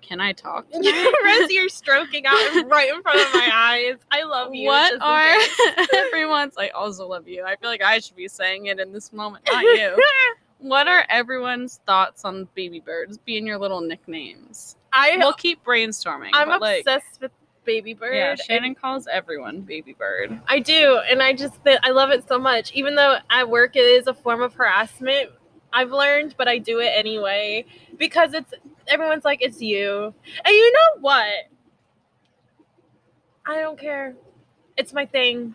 Can 0.00 0.20
I 0.20 0.32
talk? 0.32 0.64
Rosie, 0.72 1.54
you're 1.54 1.68
stroking 1.68 2.24
out 2.24 2.34
right 2.66 2.88
in 2.94 3.02
front 3.02 3.20
of 3.20 3.34
my 3.34 3.50
eyes. 3.52 3.96
I 4.12 4.22
love 4.22 4.54
you. 4.54 4.68
what 4.68 4.94
are 5.02 5.36
everyone's? 5.94 6.54
I 6.56 6.68
also 6.68 7.06
love 7.08 7.26
you. 7.28 7.44
I 7.44 7.56
feel 7.56 7.68
like 7.68 7.82
I 7.82 7.98
should 7.98 8.14
be 8.16 8.28
saying 8.28 8.66
it 8.66 8.78
in 8.78 8.92
this 8.92 9.12
moment, 9.12 9.44
not 9.52 9.60
you. 9.62 10.00
what 10.58 10.86
are 10.86 11.04
everyone's 11.08 11.80
thoughts 11.84 12.24
on 12.24 12.46
baby 12.54 12.78
birds 12.80 13.18
being 13.18 13.44
your 13.46 13.58
little 13.58 13.80
nicknames? 13.80 14.76
I 14.92 15.16
We'll 15.18 15.32
keep 15.32 15.64
brainstorming. 15.64 16.30
I'm 16.32 16.48
but 16.48 16.60
like, 16.60 16.78
obsessed 16.86 17.20
with 17.20 17.32
baby 17.68 17.92
bird. 17.92 18.14
yeah, 18.14 18.34
Shannon 18.34 18.74
calls 18.74 19.06
everyone 19.06 19.60
baby 19.60 19.92
bird. 19.92 20.40
I 20.48 20.58
do, 20.58 21.00
and 21.10 21.22
I 21.22 21.34
just 21.34 21.54
I 21.66 21.90
love 21.90 22.10
it 22.10 22.26
so 22.26 22.38
much. 22.38 22.72
Even 22.72 22.94
though 22.94 23.18
at 23.28 23.50
work 23.50 23.76
it 23.76 23.80
is 23.84 24.06
a 24.06 24.14
form 24.14 24.40
of 24.40 24.54
harassment, 24.54 25.30
I've 25.70 25.90
learned, 25.90 26.34
but 26.38 26.48
I 26.48 26.56
do 26.56 26.80
it 26.80 26.90
anyway 26.96 27.66
because 27.98 28.32
it's 28.32 28.54
everyone's 28.86 29.24
like 29.26 29.42
it's 29.42 29.60
you, 29.60 30.14
and 30.44 30.54
you 30.54 30.72
know 30.72 31.00
what? 31.02 31.28
I 33.46 33.60
don't 33.60 33.78
care. 33.78 34.14
It's 34.78 34.94
my 34.94 35.04
thing. 35.04 35.54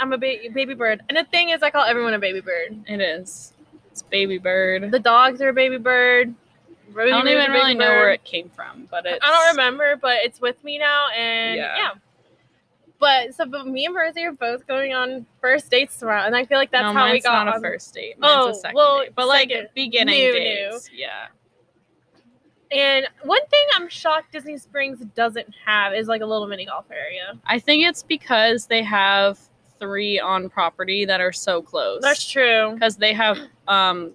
I'm 0.00 0.12
a 0.12 0.18
ba- 0.18 0.50
baby 0.52 0.74
bird, 0.74 1.02
and 1.08 1.16
the 1.16 1.24
thing 1.24 1.50
is, 1.50 1.62
I 1.62 1.70
call 1.70 1.84
everyone 1.84 2.14
a 2.14 2.18
baby 2.18 2.40
bird. 2.40 2.76
It 2.88 3.00
is. 3.00 3.52
It's 3.92 4.02
baby 4.02 4.38
bird. 4.38 4.90
The 4.90 4.98
dogs 4.98 5.40
are 5.40 5.50
a 5.50 5.54
baby 5.54 5.78
bird. 5.78 6.34
I 6.96 7.06
don't 7.08 7.28
even 7.28 7.50
really 7.50 7.74
know 7.74 7.88
where 7.88 8.12
it 8.12 8.24
came 8.24 8.48
from, 8.50 8.86
but 8.90 9.06
it's. 9.06 9.24
I 9.24 9.30
don't 9.30 9.56
remember, 9.56 9.96
but 9.96 10.18
it's 10.24 10.40
with 10.40 10.62
me 10.64 10.78
now, 10.78 11.06
and 11.16 11.56
Yeah. 11.56 11.76
yeah. 11.76 11.90
But 12.98 13.34
so, 13.34 13.46
but 13.46 13.66
me 13.66 13.86
and 13.86 13.94
Rosie 13.94 14.24
are 14.24 14.32
both 14.32 14.66
going 14.66 14.92
on 14.92 15.24
first 15.40 15.70
dates 15.70 15.96
tomorrow, 15.96 16.22
and 16.24 16.36
I 16.36 16.44
feel 16.44 16.58
like 16.58 16.70
that's 16.70 16.82
no, 16.82 16.92
how 16.92 17.10
we 17.10 17.20
got 17.20 17.46
not 17.46 17.56
a 17.56 17.60
first 17.60 17.94
date. 17.94 18.18
Mine's 18.18 18.32
Oh, 18.36 18.48
a 18.50 18.54
second 18.54 18.74
well, 18.76 19.00
date. 19.00 19.12
But 19.14 19.26
like 19.26 19.50
beginning 19.74 20.18
New, 20.18 20.32
dates. 20.32 20.90
Yeah. 20.92 21.28
And 22.70 23.06
one 23.24 23.44
thing 23.46 23.60
I'm 23.74 23.88
shocked 23.88 24.32
Disney 24.32 24.56
Springs 24.56 25.00
doesn't 25.16 25.48
have 25.64 25.92
is 25.92 26.06
like 26.08 26.20
a 26.20 26.26
little 26.26 26.46
mini 26.46 26.66
golf 26.66 26.84
area. 26.90 27.38
I 27.46 27.58
think 27.58 27.84
it's 27.84 28.02
because 28.04 28.66
they 28.66 28.82
have 28.84 29.38
three 29.80 30.20
on 30.20 30.48
property 30.50 31.04
that 31.06 31.20
are 31.20 31.32
so 31.32 31.62
close. 31.62 32.00
That's 32.02 32.28
true. 32.30 32.72
because 32.74 32.96
they 32.96 33.12
have 33.14 33.38
um 33.66 34.12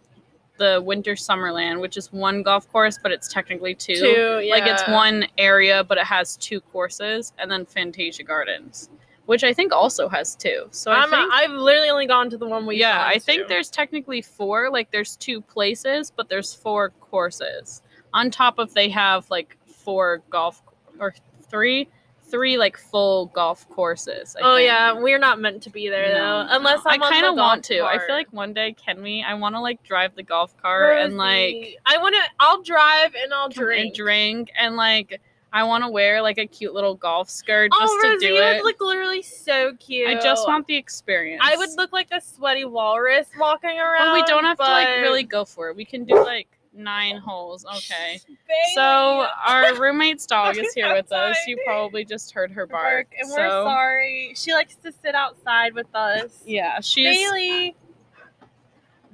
the 0.57 0.81
Winter 0.83 1.13
Summerland, 1.13 1.81
which 1.81 1.97
is 1.97 2.11
one 2.11 2.43
golf 2.43 2.69
course, 2.71 2.97
but 3.01 3.11
it's 3.11 3.27
technically 3.27 3.75
two. 3.75 3.95
Two, 3.95 4.39
yeah. 4.43 4.51
Like 4.53 4.65
it's 4.65 4.87
one 4.87 5.25
area, 5.37 5.83
but 5.83 5.97
it 5.97 6.05
has 6.05 6.37
two 6.37 6.61
courses, 6.61 7.33
and 7.37 7.49
then 7.51 7.65
Fantasia 7.65 8.23
Gardens, 8.23 8.89
which 9.25 9.43
I 9.43 9.53
think 9.53 9.73
also 9.73 10.07
has 10.09 10.35
two. 10.35 10.67
So 10.71 10.91
I 10.91 11.01
I'm 11.01 11.09
think, 11.09 11.33
I've 11.33 11.51
literally 11.51 11.89
only 11.89 12.07
gone 12.07 12.29
to 12.29 12.37
the 12.37 12.47
one 12.47 12.65
we. 12.65 12.77
yeah, 12.77 13.03
I 13.05 13.19
think 13.19 13.47
there's 13.47 13.69
technically 13.69 14.21
four. 14.21 14.69
Like 14.69 14.91
there's 14.91 15.15
two 15.15 15.41
places, 15.41 16.11
but 16.15 16.29
there's 16.29 16.53
four 16.53 16.91
courses. 17.01 17.81
On 18.13 18.31
top 18.31 18.59
of 18.59 18.73
they 18.73 18.89
have 18.89 19.29
like 19.29 19.57
four 19.67 20.23
golf 20.29 20.61
or 20.99 21.13
three, 21.49 21.89
three 22.35 22.57
like 22.57 22.77
full 22.77 23.27
golf 23.27 23.67
courses. 23.69 24.35
I 24.35 24.41
Oh 24.43 24.55
think. 24.57 24.67
yeah, 24.67 24.93
we're 24.93 25.19
not 25.19 25.39
meant 25.39 25.63
to 25.63 25.69
be 25.69 25.87
there 25.87 26.13
No, 26.13 26.43
though. 26.43 26.55
Unless. 26.55 26.81
I'm 26.85 27.01
I 27.01 27.09
kind 27.09 27.25
of 27.25 27.35
want 27.35 27.63
to. 27.65 27.85
I 27.85 27.97
feel 28.05 28.15
like 28.15 28.31
one 28.33 28.53
day 28.53 28.73
can 28.73 29.01
we? 29.01 29.23
I 29.23 29.35
want 29.35 29.55
to 29.55 29.61
like 29.61 29.81
drive 29.83 30.15
the 30.15 30.23
golf 30.23 30.55
cart 30.61 30.99
and 30.99 31.15
like 31.15 31.77
I 31.85 31.97
want 31.97 32.13
to. 32.15 32.21
I'll 32.39 32.61
drive 32.61 33.15
and 33.21 33.33
I'll 33.33 33.47
drink. 33.47 33.85
and 33.85 33.93
drink 33.93 34.51
and 34.59 34.75
like 34.75 35.21
I 35.53 35.63
want 35.63 35.85
to 35.85 35.89
wear 35.89 36.21
like 36.21 36.37
a 36.37 36.45
cute 36.45 36.73
little 36.73 36.95
golf 36.95 37.29
skirt 37.29 37.71
oh, 37.73 37.79
just 37.79 37.93
oh, 37.95 38.01
to 38.01 38.07
Rosie, 38.09 38.27
do 38.27 38.33
you 38.33 38.41
it. 38.43 38.55
would 38.55 38.63
look 38.65 38.81
literally 38.81 39.21
so 39.21 39.73
cute. 39.79 40.09
I 40.09 40.15
just 40.21 40.45
want 40.45 40.67
the 40.67 40.75
experience. 40.75 41.41
I 41.43 41.55
would 41.55 41.69
look 41.77 41.93
like 41.93 42.09
a 42.11 42.19
sweaty 42.19 42.65
walrus 42.65 43.27
walking 43.39 43.79
around. 43.79 44.07
Well, 44.07 44.15
we 44.15 44.23
don't 44.23 44.43
have 44.43 44.57
to 44.57 44.63
like 44.63 44.89
really 45.01 45.23
go 45.23 45.45
for 45.45 45.69
it. 45.69 45.77
We 45.77 45.85
can 45.85 46.03
do 46.03 46.21
like 46.21 46.49
nine 46.75 47.17
holes. 47.17 47.65
Okay. 47.65 48.19
Bailey, 48.27 48.73
So 48.73 49.27
our 49.45 49.75
roommate's 49.79 50.25
dog 50.25 50.57
is 50.57 50.73
here 50.73 50.93
with 50.93 51.11
us. 51.11 51.37
You 51.47 51.57
probably 51.65 52.05
just 52.05 52.33
heard 52.33 52.51
her 52.51 52.65
bark. 52.65 53.07
and 53.19 53.29
so, 53.29 53.35
we're 53.37 53.49
sorry. 53.49 54.33
She 54.35 54.53
likes 54.53 54.75
to 54.77 54.91
sit 54.91 55.15
outside 55.15 55.73
with 55.73 55.93
us. 55.95 56.41
Yeah, 56.45 56.79
she's 56.81 57.17
Bailey, 57.17 57.75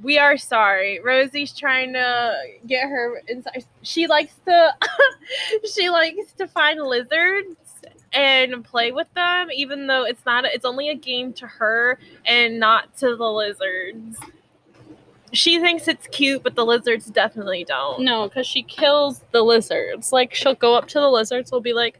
we 0.02 0.17
are 0.17 0.38
sorry. 0.38 1.00
Rosie's 1.00 1.54
trying 1.54 1.93
to 1.93 2.36
get 2.65 2.89
her 2.89 3.21
inside. 3.28 3.65
She 3.84 4.08
likes 4.08 4.34
to 4.45 4.76
she 5.74 5.89
likes 5.89 6.34
to 6.34 6.47
find 6.47 6.82
lizards 6.82 7.56
and 8.13 8.63
play 8.65 8.91
with 8.91 9.08
them 9.13 9.50
even 9.54 9.88
though 9.88 10.04
it's 10.04 10.26
not 10.26 10.43
it's 10.45 10.65
only 10.65 10.89
a 10.89 10.95
game 10.95 11.32
to 11.32 11.47
her 11.47 11.97
and 12.26 12.60
not 12.60 12.95
to 12.97 13.15
the 13.15 13.32
lizards. 13.32 14.17
She 15.34 15.60
thinks 15.60 15.88
it's 15.88 16.08
cute, 16.08 16.44
but 16.44 16.56
the 16.56 16.65
lizards 16.65 17.06
definitely 17.06 17.63
don't. 17.63 18.02
no, 18.04 18.28
because 18.28 18.46
she 18.48 18.63
kills 18.63 19.22
the 19.32 19.41
lizards. 19.41 20.12
Like 20.12 20.34
she'll 20.34 20.56
go 20.56 20.76
up 20.76 20.88
to 20.89 21.00
the 21.00 21.10
lizards, 21.10 21.52
will 21.52 21.62
be 21.62 21.74
like, 21.74 22.00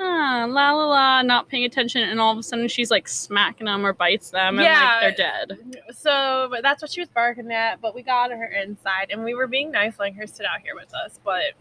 ah, 0.00 0.46
la 0.48 0.72
la 0.72 0.86
la, 0.86 1.22
not 1.22 1.48
paying 1.48 1.64
attention, 1.64 2.02
and 2.02 2.20
all 2.20 2.32
of 2.32 2.38
a 2.38 2.42
sudden 2.42 2.66
she's 2.66 2.90
like 2.90 3.06
smacking 3.06 3.66
them 3.66 3.86
or 3.86 3.92
bites 3.92 4.30
them, 4.30 4.58
and 4.58 4.64
Yeah. 4.64 4.98
like 5.02 5.16
they're 5.16 5.46
dead. 5.46 5.58
So, 5.92 6.48
but 6.50 6.62
that's 6.62 6.82
what 6.82 6.90
she 6.90 7.00
was 7.00 7.08
barking 7.10 7.52
at. 7.52 7.80
But 7.80 7.94
we 7.94 8.02
got 8.02 8.30
her 8.32 8.44
inside, 8.46 9.08
and 9.10 9.22
we 9.22 9.34
were 9.34 9.46
being 9.46 9.70
nice, 9.70 9.98
letting 9.98 10.14
her 10.16 10.26
sit 10.26 10.44
out 10.44 10.60
here 10.62 10.74
with 10.74 10.92
us. 10.94 11.20
But 11.24 11.52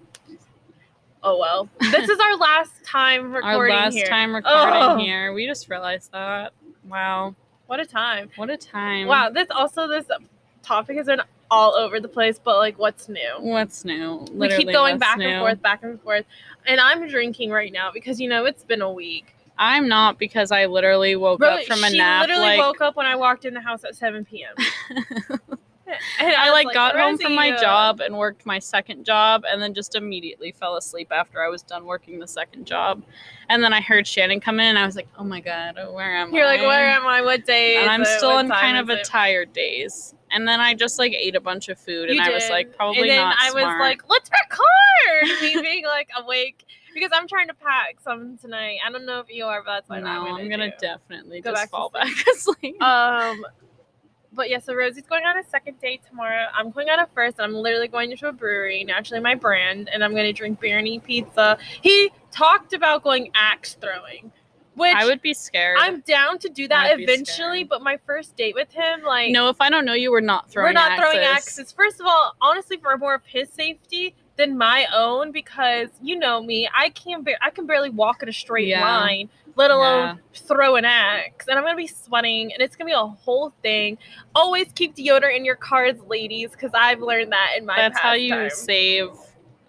oh 1.21 1.37
well. 1.37 1.69
this 1.79 2.09
is 2.09 2.19
our 2.19 2.37
last 2.37 2.83
time 2.85 3.33
recording. 3.33 3.75
Our 3.75 3.83
last 3.83 3.93
here. 3.93 4.07
time 4.07 4.33
recording 4.33 4.73
Oh. 4.81 4.97
here, 4.97 5.31
we 5.33 5.45
just 5.45 5.69
realized 5.69 6.11
that. 6.11 6.53
Wow, 6.85 7.35
What 7.67 7.79
a 7.79 7.85
time! 7.85 8.29
what 8.35 8.49
a 8.49 8.57
time! 8.57 9.07
Wow. 9.07 9.29
This 9.29 9.47
also 9.51 9.87
this 9.87 10.05
topic 10.63 10.97
has 10.97 11.05
been 11.05 11.21
all 11.51 11.75
over 11.75 11.99
the 11.99 12.07
place. 12.07 12.39
But 12.43 12.57
like, 12.57 12.79
what's 12.79 13.07
new? 13.07 13.35
what's 13.39 13.85
new? 13.85 14.25
we 14.33 14.49
keep 14.49 14.71
going 14.71 14.97
back 14.97 15.17
new? 15.17 15.27
and 15.27 15.39
forth, 15.41 15.61
back 15.61 15.83
and 15.83 16.01
forth. 16.01 16.25
And 16.65 16.79
I'm 16.79 17.07
drinking 17.07 17.51
right 17.51 17.71
now 17.71 17.91
because 17.91 18.19
you 18.19 18.27
know 18.27 18.45
it's 18.45 18.63
been 18.63 18.81
a 18.81 18.91
week. 18.91 19.35
I'm 19.57 19.87
not 19.87 20.17
because 20.17 20.51
I 20.51 20.65
literally 20.65 21.15
woke 21.15 21.39
Ro- 21.39 21.55
up 21.55 21.63
from 21.65 21.83
a 21.83 21.89
she 21.89 21.99
nap. 21.99 22.21
literally 22.21 22.57
like, 22.57 22.59
woke 22.59 22.81
up 22.81 22.95
when 22.95 23.05
I 23.05 23.15
walked 23.15 23.45
in 23.45 23.53
the 23.53 23.61
house 23.61 23.83
at 23.83 23.95
7 23.95 24.25
p.m. 24.25 24.55
And 26.19 26.33
I 26.35 26.49
was 26.49 26.63
like 26.63 26.73
got 26.73 26.97
home 26.97 27.17
from 27.17 27.35
my 27.35 27.51
job 27.51 27.99
and 27.99 28.17
worked 28.17 28.45
my 28.45 28.59
second 28.59 29.05
job 29.05 29.43
and 29.47 29.61
then 29.61 29.73
just 29.73 29.95
immediately 29.95 30.51
fell 30.51 30.75
asleep 30.75 31.09
after 31.11 31.43
I 31.43 31.49
was 31.49 31.61
done 31.61 31.85
working 31.85 32.19
the 32.19 32.27
second 32.27 32.65
job. 32.65 33.03
And 33.49 33.63
then 33.63 33.73
I 33.73 33.81
heard 33.81 34.07
Shannon 34.07 34.39
come 34.39 34.59
in 34.59 34.67
and 34.67 34.79
I 34.79 34.85
was 34.85 34.95
like, 34.95 35.07
"Oh 35.17 35.23
my 35.23 35.41
god, 35.41 35.77
where 35.91 36.15
am 36.15 36.33
I? 36.33 36.37
You're 36.37 36.45
like, 36.45 36.61
where 36.61 36.87
am 36.87 37.05
I? 37.05 37.21
What 37.21 37.45
day? 37.45 37.75
And 37.77 37.89
I'm 37.89 38.05
still 38.05 38.39
in 38.39 38.49
kind 38.49 38.77
of 38.77 38.89
a 38.89 38.99
it?" 38.99 39.05
tired 39.05 39.53
days. 39.53 40.15
And 40.33 40.47
then 40.47 40.59
I 40.59 40.73
just 40.73 40.99
like 40.99 41.13
ate 41.13 41.35
a 41.35 41.41
bunch 41.41 41.69
of 41.69 41.79
food 41.79 42.09
and 42.09 42.15
You 42.17 42.23
I 42.23 42.29
was 42.29 42.49
like, 42.49 42.75
probably 42.75 43.01
and 43.01 43.09
then 43.09 43.17
not 43.17 43.35
I 43.39 43.51
was 43.51 43.79
like, 43.79 44.01
let's 44.09 44.29
record. 44.29 45.41
Me 45.41 45.61
being 45.61 45.85
like 45.85 46.09
awake 46.17 46.65
because 46.93 47.11
I'm 47.13 47.27
trying 47.27 47.47
to 47.47 47.53
pack 47.53 47.97
some 48.03 48.37
tonight. 48.37 48.77
I 48.85 48.91
don't 48.91 49.05
know 49.05 49.19
if 49.19 49.29
you 49.29 49.45
are, 49.45 49.63
but 49.63 49.85
that's 49.87 49.89
no, 49.89 49.95
what 49.95 50.05
I'm 50.05 50.25
gonna, 50.25 50.43
I'm 50.43 50.49
gonna 50.49 50.69
do. 50.71 50.75
definitely 50.79 51.41
Go 51.41 51.51
just 51.51 51.63
back 51.63 51.69
fall 51.69 51.89
back 51.89 52.11
asleep. 52.33 52.81
Um, 52.81 53.43
but 54.35 54.49
yeah, 54.49 54.59
so 54.59 54.73
Rosie's 54.73 55.05
going 55.05 55.25
on 55.25 55.37
a 55.37 55.43
second 55.43 55.79
date 55.79 56.01
tomorrow. 56.07 56.47
I'm 56.53 56.71
going 56.71 56.89
on 56.89 56.99
a 56.99 57.07
first. 57.13 57.37
And 57.37 57.45
I'm 57.45 57.53
literally 57.53 57.87
going 57.87 58.15
to 58.15 58.27
a 58.27 58.31
brewery, 58.31 58.83
naturally 58.83 59.21
my 59.21 59.35
brand, 59.35 59.89
and 59.89 60.03
I'm 60.03 60.11
going 60.11 60.25
to 60.25 60.33
drink 60.33 60.59
beer 60.59 60.79
and 60.79 60.87
eat 60.87 61.03
pizza. 61.03 61.57
He 61.81 62.11
talked 62.31 62.73
about 62.73 63.03
going 63.03 63.31
axe 63.35 63.77
throwing, 63.79 64.31
which 64.75 64.95
I 64.95 65.05
would 65.05 65.21
be 65.21 65.33
scared. 65.33 65.77
I'm 65.79 66.01
down 66.01 66.39
to 66.39 66.49
do 66.49 66.67
that 66.67 66.99
eventually. 66.99 67.63
But 67.63 67.81
my 67.81 67.97
first 68.05 68.35
date 68.35 68.55
with 68.55 68.71
him, 68.71 69.03
like, 69.03 69.31
no, 69.31 69.49
if 69.49 69.59
I 69.59 69.69
don't 69.69 69.85
know 69.85 69.93
you, 69.93 70.11
we're 70.11 70.19
not 70.21 70.49
throwing. 70.49 70.69
we're 70.69 70.73
not 70.73 70.97
throwing 70.97 71.19
axes. 71.19 71.59
axes. 71.59 71.71
First 71.71 71.99
of 71.99 72.07
all, 72.07 72.35
honestly, 72.41 72.77
for 72.77 72.97
more 72.97 73.13
of 73.15 73.25
his 73.25 73.49
safety 73.49 74.15
than 74.35 74.57
my 74.57 74.87
own, 74.93 75.31
because 75.31 75.89
you 76.01 76.17
know 76.17 76.41
me, 76.41 76.67
I 76.75 76.89
can't. 76.89 77.23
Ba- 77.23 77.43
I 77.43 77.49
can 77.51 77.65
barely 77.67 77.89
walk 77.91 78.23
in 78.23 78.29
a 78.29 78.33
straight 78.33 78.67
Yeah. 78.67 78.81
line, 78.83 79.29
let 79.55 79.69
alone 79.69 80.19
Yeah. 80.33 80.39
throw 80.47 80.75
an 80.75 80.85
axe. 80.85 81.47
And 81.47 81.57
I'm 81.59 81.63
gonna 81.63 81.77
be 81.77 81.85
sweating, 81.85 82.51
and 82.51 82.59
it's 82.61 82.75
gonna 82.75 82.87
be 82.89 82.93
a 82.93 83.05
whole 83.05 83.53
thing. 83.61 83.99
Always 84.33 84.71
keep 84.73 84.95
deodorant 84.95 85.35
in 85.37 85.45
your 85.45 85.55
cars, 85.55 85.97
ladies, 86.07 86.49
because 86.51 86.71
I've 86.73 86.99
learned 86.99 87.31
that 87.31 87.51
in 87.57 87.65
my. 87.67 87.75
That's 87.77 87.99
how 87.99 88.13
you 88.13 88.33
pastime. 88.33 88.65
save 88.65 89.09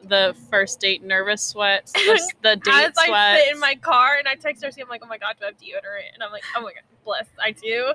the 0.09 0.37
first 0.51 0.81
date 0.81 1.03
nervous 1.03 1.43
sweat, 1.43 1.91
the, 1.95 2.33
the 2.43 2.57
date 2.65 2.73
As 2.73 2.93
I 2.99 3.07
sweats. 3.07 3.43
sit 3.45 3.55
in 3.55 3.61
my 3.61 3.75
car 3.77 4.17
and 4.19 4.27
I 4.29 4.35
text 4.35 4.63
Darcy, 4.63 4.83
I'm 4.83 4.89
like, 4.89 5.03
oh 5.05 5.09
my 5.09 5.19
god, 5.19 5.37
do 5.39 5.45
I 5.45 5.49
have 5.49 5.57
deodorant? 5.59 6.13
And 6.15 6.23
I'm 6.23 6.31
like, 6.33 6.45
oh 6.57 6.61
my 6.63 6.73
god, 6.73 6.83
bless, 7.05 7.27
I 7.43 7.53
do. 7.53 7.93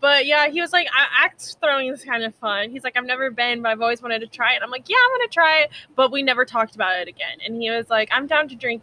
But 0.00 0.26
yeah, 0.26 0.48
he 0.48 0.60
was 0.60 0.72
like, 0.72 0.86
"A- 0.86 1.24
axe 1.24 1.56
throwing 1.60 1.88
is 1.92 2.04
kind 2.04 2.22
of 2.24 2.34
fun. 2.36 2.70
He's 2.70 2.84
like, 2.84 2.96
I've 2.96 3.04
never 3.06 3.30
been, 3.30 3.62
but 3.62 3.70
I've 3.70 3.80
always 3.82 4.00
wanted 4.02 4.20
to 4.20 4.26
try 4.26 4.54
it. 4.54 4.62
I'm 4.62 4.70
like, 4.70 4.88
yeah, 4.88 4.96
I'm 5.04 5.18
gonna 5.18 5.28
try 5.28 5.60
it. 5.62 5.70
But 5.96 6.12
we 6.12 6.22
never 6.22 6.44
talked 6.44 6.74
about 6.74 6.98
it 7.00 7.08
again. 7.08 7.38
And 7.44 7.60
he 7.60 7.70
was 7.70 7.90
like, 7.90 8.08
I'm 8.12 8.26
down 8.26 8.48
to 8.48 8.54
drink 8.54 8.82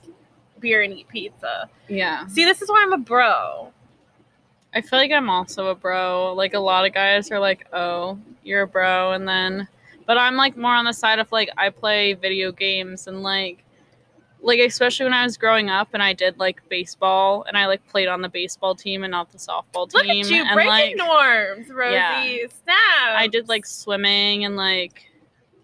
beer 0.60 0.82
and 0.82 0.94
eat 0.94 1.08
pizza. 1.08 1.70
yeah. 1.88 2.26
See, 2.28 2.46
this 2.46 2.62
is 2.62 2.70
why 2.70 2.82
I'm 2.86 2.94
a 2.94 2.98
bro. 2.98 3.72
I 4.74 4.82
feel 4.82 5.00
like 5.00 5.12
I'm 5.12 5.30
also 5.30 5.68
a 5.68 5.76
bro. 5.76 6.34
Like 6.34 6.54
a 6.54 6.60
lot 6.60 6.86
of 6.86 6.94
guys 6.94 7.32
are 7.32 7.40
like, 7.40 7.66
"Oh, 7.72 8.20
you're 8.44 8.64
a 8.64 8.68
bro," 8.68 9.14
and 9.14 9.26
then, 9.26 9.70
but 10.06 10.18
I'm 10.18 10.36
like 10.36 10.56
more 10.58 10.74
on 10.74 10.86
the 10.86 10.94
side 10.94 11.20
of 11.20 11.32
like 11.32 11.50
I 11.58 11.70
play 11.70 12.14
video 12.14 12.52
games 12.52 13.08
and 13.08 13.24
like, 13.24 13.64
like 14.42 14.60
especially 14.60 15.06
when 15.06 15.14
I 15.14 15.24
was 15.24 15.38
growing 15.38 15.70
up 15.70 15.90
and 15.94 16.04
I 16.04 16.14
did 16.14 16.38
like 16.38 16.68
baseball 16.70 17.44
and 17.48 17.58
I 17.58 17.66
like 17.66 17.86
played 17.88 18.08
on 18.08 18.22
the 18.22 18.30
baseball 18.30 18.76
team 18.76 19.04
and 19.04 19.12
not 19.12 19.32
the 19.32 19.38
softball 19.38 19.90
team. 19.90 20.00
Look 20.02 20.08
at 20.08 20.30
you 20.30 20.44
and 20.44 20.54
breaking 20.54 20.70
like 20.70 20.96
norms, 20.98 21.70
Rosie. 21.70 21.94
Yeah. 21.96 22.48
Snap. 22.64 22.78
I 23.18 23.28
did 23.28 23.50
like 23.50 23.66
swimming 23.66 24.46
and 24.46 24.56
like 24.56 25.10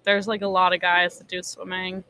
there's 0.04 0.28
like 0.28 0.42
a 0.42 0.48
lot 0.48 0.74
of 0.74 0.82
guys 0.82 1.18
that 1.20 1.28
do 1.28 1.44
swimming. 1.44 2.04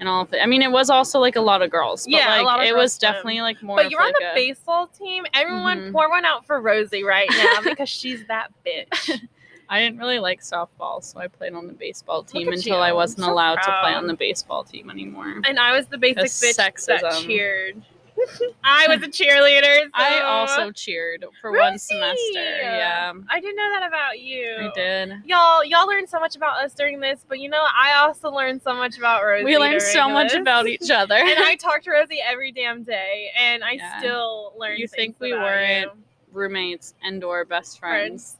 And 0.00 0.08
all 0.08 0.22
of 0.22 0.32
it. 0.32 0.40
I 0.42 0.46
mean, 0.46 0.62
it 0.62 0.70
was 0.72 0.90
also 0.90 1.20
like 1.20 1.36
a 1.36 1.40
lot 1.40 1.62
of 1.62 1.70
girls. 1.70 2.06
But, 2.06 2.12
Yeah, 2.14 2.40
a 2.40 2.42
lot 2.42 2.58
of 2.58 2.66
it 2.66 2.74
was 2.74 2.98
definitely 2.98 3.40
like 3.40 3.62
more. 3.62 3.76
But 3.76 3.88
you're 3.92 4.00
on 4.00 4.08
like, 4.08 4.14
the 4.18 4.32
a- 4.32 4.34
baseball 4.34 4.88
team. 4.88 5.24
Everyone 5.32 5.78
Mhm. 5.78 5.92
pour 5.92 6.08
one 6.08 6.24
out 6.24 6.44
for 6.44 6.60
Rosie 6.60 7.04
right 7.04 7.28
now 7.30 7.60
because 7.64 7.88
she's 7.88 8.26
that 8.26 8.48
bitch. 8.66 9.20
I 9.72 9.80
didn't 9.80 10.00
really 10.00 10.18
like 10.18 10.42
softball, 10.42 11.02
so 11.02 11.18
I 11.18 11.28
played 11.28 11.54
on 11.54 11.66
the 11.66 11.72
baseball 11.72 12.22
team 12.24 12.48
until 12.48 12.76
you. 12.76 12.82
I 12.82 12.92
wasn't 12.92 13.24
so 13.24 13.32
allowed 13.32 13.54
to 13.54 13.78
play 13.80 13.94
on 13.94 14.06
the 14.06 14.12
oh. 14.12 14.16
baseball 14.16 14.64
team 14.64 14.90
anymore. 14.90 15.40
And 15.46 15.58
I 15.58 15.74
was 15.74 15.86
the 15.86 15.96
basic 15.96 16.16
That's 16.16 16.44
bitch 16.44 16.86
that 16.88 17.22
cheered. 17.22 17.80
I 18.64 18.86
was 18.88 19.02
a 19.02 19.08
cheerleader. 19.08 19.84
So 19.84 19.90
I 19.94 20.20
also 20.20 20.72
cheered 20.72 21.24
for 21.40 21.52
one 21.52 21.78
semester. 21.78 22.20
Yeah, 22.34 23.14
I 23.30 23.40
didn't 23.40 23.56
know 23.56 23.70
that 23.80 23.88
about 23.88 24.20
you. 24.20 24.56
I 24.60 24.70
did. 24.74 25.14
Y'all, 25.24 25.64
y'all 25.64 25.88
learned 25.88 26.10
so 26.10 26.20
much 26.20 26.36
about 26.36 26.62
us 26.62 26.74
during 26.74 27.00
this, 27.00 27.24
but 27.26 27.40
you 27.40 27.48
know, 27.48 27.62
I 27.62 27.94
also 27.94 28.30
learned 28.30 28.60
so 28.60 28.74
much 28.74 28.98
about 28.98 29.24
Rosie. 29.24 29.46
We 29.46 29.56
learned 29.56 29.80
so 29.80 30.00
during 30.00 30.12
much 30.12 30.34
about 30.34 30.66
each 30.66 30.90
other. 30.90 31.14
and 31.14 31.42
I 31.42 31.54
talked 31.58 31.84
to 31.84 31.92
Rosie 31.92 32.20
every 32.22 32.52
damn 32.52 32.82
day, 32.82 33.30
and 33.38 33.64
I 33.64 33.72
Yeah. 33.72 34.00
still 34.00 34.52
learn. 34.58 34.76
You 34.76 34.86
think 34.86 35.16
we 35.18 35.32
about 35.32 35.44
weren't 35.44 35.84
you. 35.84 36.02
Roommates 36.30 36.92
and 37.02 37.24
or 37.24 37.46
best 37.46 37.78
friends. 37.78 38.36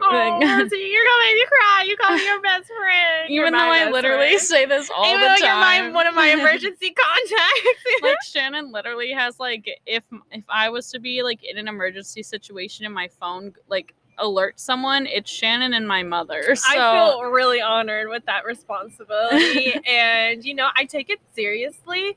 Oh, 0.00 0.38
you're 0.40 0.48
gonna 0.48 0.68
make 0.70 1.34
me 1.34 1.44
cry. 1.48 1.84
You 1.86 1.96
call 1.96 2.16
me 2.16 2.24
your 2.24 2.40
best 2.40 2.66
friend. 2.66 3.30
Even 3.30 3.52
though 3.52 3.58
I 3.58 3.90
literally 3.90 4.28
friend. 4.28 4.40
say 4.40 4.64
this 4.64 4.90
all 4.90 5.04
the 5.04 5.08
time. 5.08 5.16
Even 5.16 5.20
the 5.20 5.28
though 5.40 5.46
time. 5.46 5.84
you're 5.84 5.92
my 5.92 5.94
one 5.94 6.06
of 6.06 6.14
my 6.14 6.26
emergency 6.32 6.94
contacts. 6.94 7.84
like 8.02 8.16
Shannon 8.24 8.72
literally 8.72 9.12
has 9.12 9.38
like 9.38 9.68
if 9.86 10.04
if 10.30 10.44
I 10.48 10.70
was 10.70 10.90
to 10.92 10.98
be 10.98 11.22
like 11.22 11.44
in 11.44 11.58
an 11.58 11.68
emergency 11.68 12.22
situation 12.22 12.86
and 12.86 12.94
my 12.94 13.08
phone 13.20 13.52
like 13.68 13.94
alert 14.18 14.58
someone, 14.58 15.06
it's 15.06 15.30
Shannon 15.30 15.74
and 15.74 15.86
my 15.86 16.02
mother. 16.02 16.54
So 16.54 16.70
I 16.70 16.94
feel 16.94 17.22
really 17.30 17.60
honored 17.60 18.08
with 18.08 18.24
that 18.26 18.44
responsibility, 18.44 19.74
and 19.88 20.44
you 20.44 20.54
know, 20.54 20.68
I 20.74 20.84
take 20.84 21.10
it 21.10 21.20
seriously. 21.34 22.16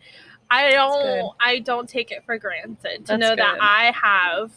I 0.49 0.71
don't. 0.71 1.33
I 1.39 1.59
don't 1.59 1.89
take 1.89 2.11
it 2.11 2.23
for 2.25 2.37
granted 2.37 3.05
to 3.05 3.17
That's 3.17 3.19
know 3.19 3.35
that. 3.35 3.57
I 3.59 3.91
have 3.91 4.51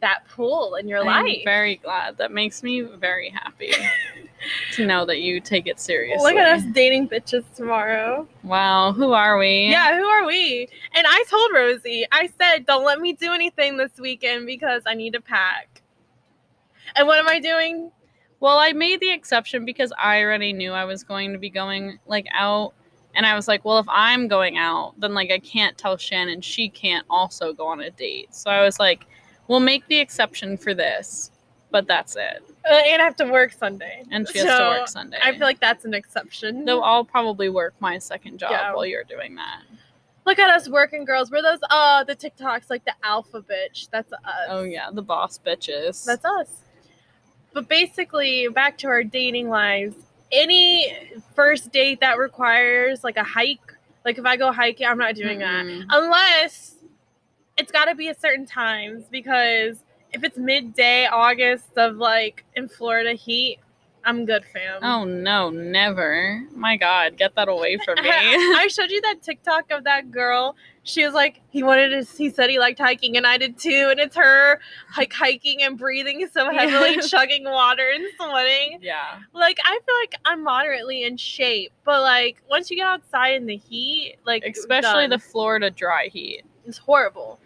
that 0.00 0.26
pool 0.28 0.76
in 0.76 0.88
your 0.88 1.00
I'm 1.00 1.24
life. 1.24 1.42
very 1.44 1.76
glad. 1.76 2.18
That 2.18 2.32
makes 2.32 2.62
me 2.62 2.82
very 2.82 3.30
happy. 3.30 3.72
to 4.72 4.86
know 4.86 5.04
that 5.06 5.20
you 5.20 5.40
take 5.40 5.66
it 5.66 5.80
seriously. 5.80 6.22
Look 6.22 6.38
at 6.38 6.58
us 6.58 6.64
dating 6.72 7.08
bitches 7.08 7.44
tomorrow. 7.54 8.28
Wow, 8.42 8.92
who 8.92 9.12
are 9.12 9.38
we? 9.38 9.68
Yeah, 9.68 9.96
who 9.96 10.04
are 10.04 10.26
we? 10.26 10.68
And 10.94 11.06
I 11.08 11.24
told 11.28 11.50
Rosie, 11.54 12.06
I 12.12 12.28
said, 12.38 12.66
don't 12.66 12.84
let 12.84 13.00
me 13.00 13.12
do 13.12 13.32
anything 13.32 13.76
this 13.76 13.92
weekend 13.98 14.46
because 14.46 14.82
I 14.86 14.94
need 14.94 15.14
to 15.14 15.20
pack. 15.20 15.82
And 16.96 17.06
what 17.06 17.18
am 17.18 17.28
I 17.28 17.40
doing? 17.40 17.90
Well, 18.40 18.58
I 18.58 18.72
made 18.72 19.00
the 19.00 19.10
exception 19.10 19.64
because 19.64 19.92
I 19.98 20.20
already 20.20 20.52
knew 20.52 20.72
I 20.72 20.84
was 20.84 21.02
going 21.02 21.32
to 21.32 21.38
be 21.38 21.50
going 21.50 21.98
like 22.06 22.26
out. 22.34 22.74
And 23.16 23.24
I 23.24 23.34
was 23.34 23.46
like, 23.46 23.64
well, 23.64 23.78
if 23.78 23.86
I'm 23.88 24.26
going 24.28 24.58
out, 24.58 24.94
then 24.98 25.14
like 25.14 25.30
I 25.30 25.38
can't 25.38 25.78
tell 25.78 25.96
Shannon 25.96 26.40
she 26.40 26.68
can't 26.68 27.06
also 27.08 27.52
go 27.52 27.66
on 27.68 27.80
a 27.80 27.90
date. 27.90 28.34
So 28.34 28.50
I 28.50 28.62
was 28.62 28.78
like, 28.78 29.06
we'll 29.48 29.60
make 29.60 29.86
the 29.88 29.98
exception 29.98 30.56
for 30.56 30.74
this, 30.74 31.30
but 31.70 31.86
that's 31.86 32.16
it. 32.16 32.42
Uh, 32.70 32.74
and 32.74 33.02
I 33.02 33.04
have 33.04 33.16
to 33.16 33.26
work 33.30 33.52
Sunday. 33.52 34.02
And 34.10 34.28
she 34.28 34.38
has 34.38 34.46
So, 34.48 34.58
to 34.58 34.78
work 34.80 34.88
Sunday. 34.88 35.18
I 35.22 35.32
feel 35.32 35.42
like 35.42 35.60
that's 35.60 35.84
an 35.84 35.92
exception. 35.94 36.64
Though 36.64 36.82
I'll 36.82 37.04
probably 37.04 37.48
work 37.48 37.74
my 37.80 37.98
second 37.98 38.38
job 38.38 38.50
Yeah. 38.52 38.72
while 38.74 38.86
you're 38.86 39.04
doing 39.04 39.34
that. 39.36 39.60
Look 40.26 40.38
at 40.38 40.48
us 40.48 40.68
working 40.70 41.04
girls. 41.04 41.30
We're 41.30 41.42
those 41.42 41.58
uh 41.68 42.04
the 42.04 42.16
TikToks 42.16 42.70
like 42.70 42.84
the 42.86 42.94
alpha 43.02 43.42
bitch. 43.42 43.90
That's 43.90 44.10
us. 44.12 44.20
Oh 44.48 44.62
yeah, 44.62 44.88
the 44.90 45.02
boss 45.02 45.38
bitches. 45.44 46.02
That's 46.06 46.24
us. 46.24 46.48
But 47.52 47.68
basically, 47.68 48.48
back 48.48 48.78
to 48.78 48.86
our 48.88 49.04
dating 49.04 49.50
lives. 49.50 49.94
Any 50.32 50.96
first 51.34 51.70
date 51.70 52.00
that 52.00 52.16
requires 52.18 53.04
like 53.04 53.18
a 53.18 53.22
hike, 53.22 53.60
like 54.06 54.16
if 54.18 54.24
I 54.24 54.36
go 54.36 54.50
hiking, 54.50 54.86
I'm 54.86 54.96
not 54.98 55.14
doing 55.14 55.38
that. 55.40 55.66
Mm-mm. 55.66 55.84
Unless 55.90 56.73
it's 57.56 57.72
got 57.72 57.86
to 57.86 57.94
be 57.94 58.08
at 58.08 58.20
certain 58.20 58.46
times 58.46 59.04
because 59.10 59.82
if 60.12 60.22
it's 60.24 60.36
midday 60.36 61.06
August 61.06 61.76
of 61.76 61.96
like 61.96 62.44
in 62.56 62.68
Florida 62.68 63.12
heat, 63.14 63.58
I'm 64.06 64.26
good, 64.26 64.44
fam. 64.44 64.80
Oh 64.82 65.04
no, 65.04 65.48
never. 65.48 66.42
My 66.54 66.76
God, 66.76 67.16
get 67.16 67.34
that 67.36 67.48
away 67.48 67.78
from 67.84 67.94
me. 68.02 68.10
I 68.10 68.68
showed 68.70 68.90
you 68.90 69.00
that 69.00 69.22
TikTok 69.22 69.70
of 69.70 69.84
that 69.84 70.10
girl. 70.10 70.56
She 70.82 71.02
was 71.06 71.14
like, 71.14 71.40
he 71.48 71.62
wanted 71.62 71.88
to. 72.06 72.16
He 72.18 72.28
said 72.28 72.50
he 72.50 72.58
liked 72.58 72.78
hiking, 72.78 73.16
and 73.16 73.26
I 73.26 73.38
did 73.38 73.58
too. 73.58 73.88
And 73.90 73.98
it's 73.98 74.14
her 74.14 74.60
like 74.98 75.10
hiking 75.14 75.62
and 75.62 75.78
breathing 75.78 76.28
so 76.30 76.50
heavily, 76.52 76.96
Yeah. 76.96 77.00
chugging 77.00 77.44
water 77.44 77.90
and 77.94 78.04
sweating. 78.18 78.80
yeah. 78.82 79.20
Like 79.32 79.56
I 79.64 79.78
feel 79.86 79.94
like 80.02 80.14
I'm 80.26 80.44
moderately 80.44 81.04
in 81.04 81.16
shape, 81.16 81.72
but 81.86 82.02
like 82.02 82.42
once 82.50 82.70
you 82.70 82.76
get 82.76 82.86
outside 82.86 83.36
in 83.36 83.46
the 83.46 83.56
heat, 83.56 84.16
like 84.26 84.44
Especially 84.44 85.06
the. 85.06 85.18
Florida 85.18 85.70
dry 85.70 86.08
heat. 86.12 86.42
it's 86.66 86.76
horrible. 86.76 87.40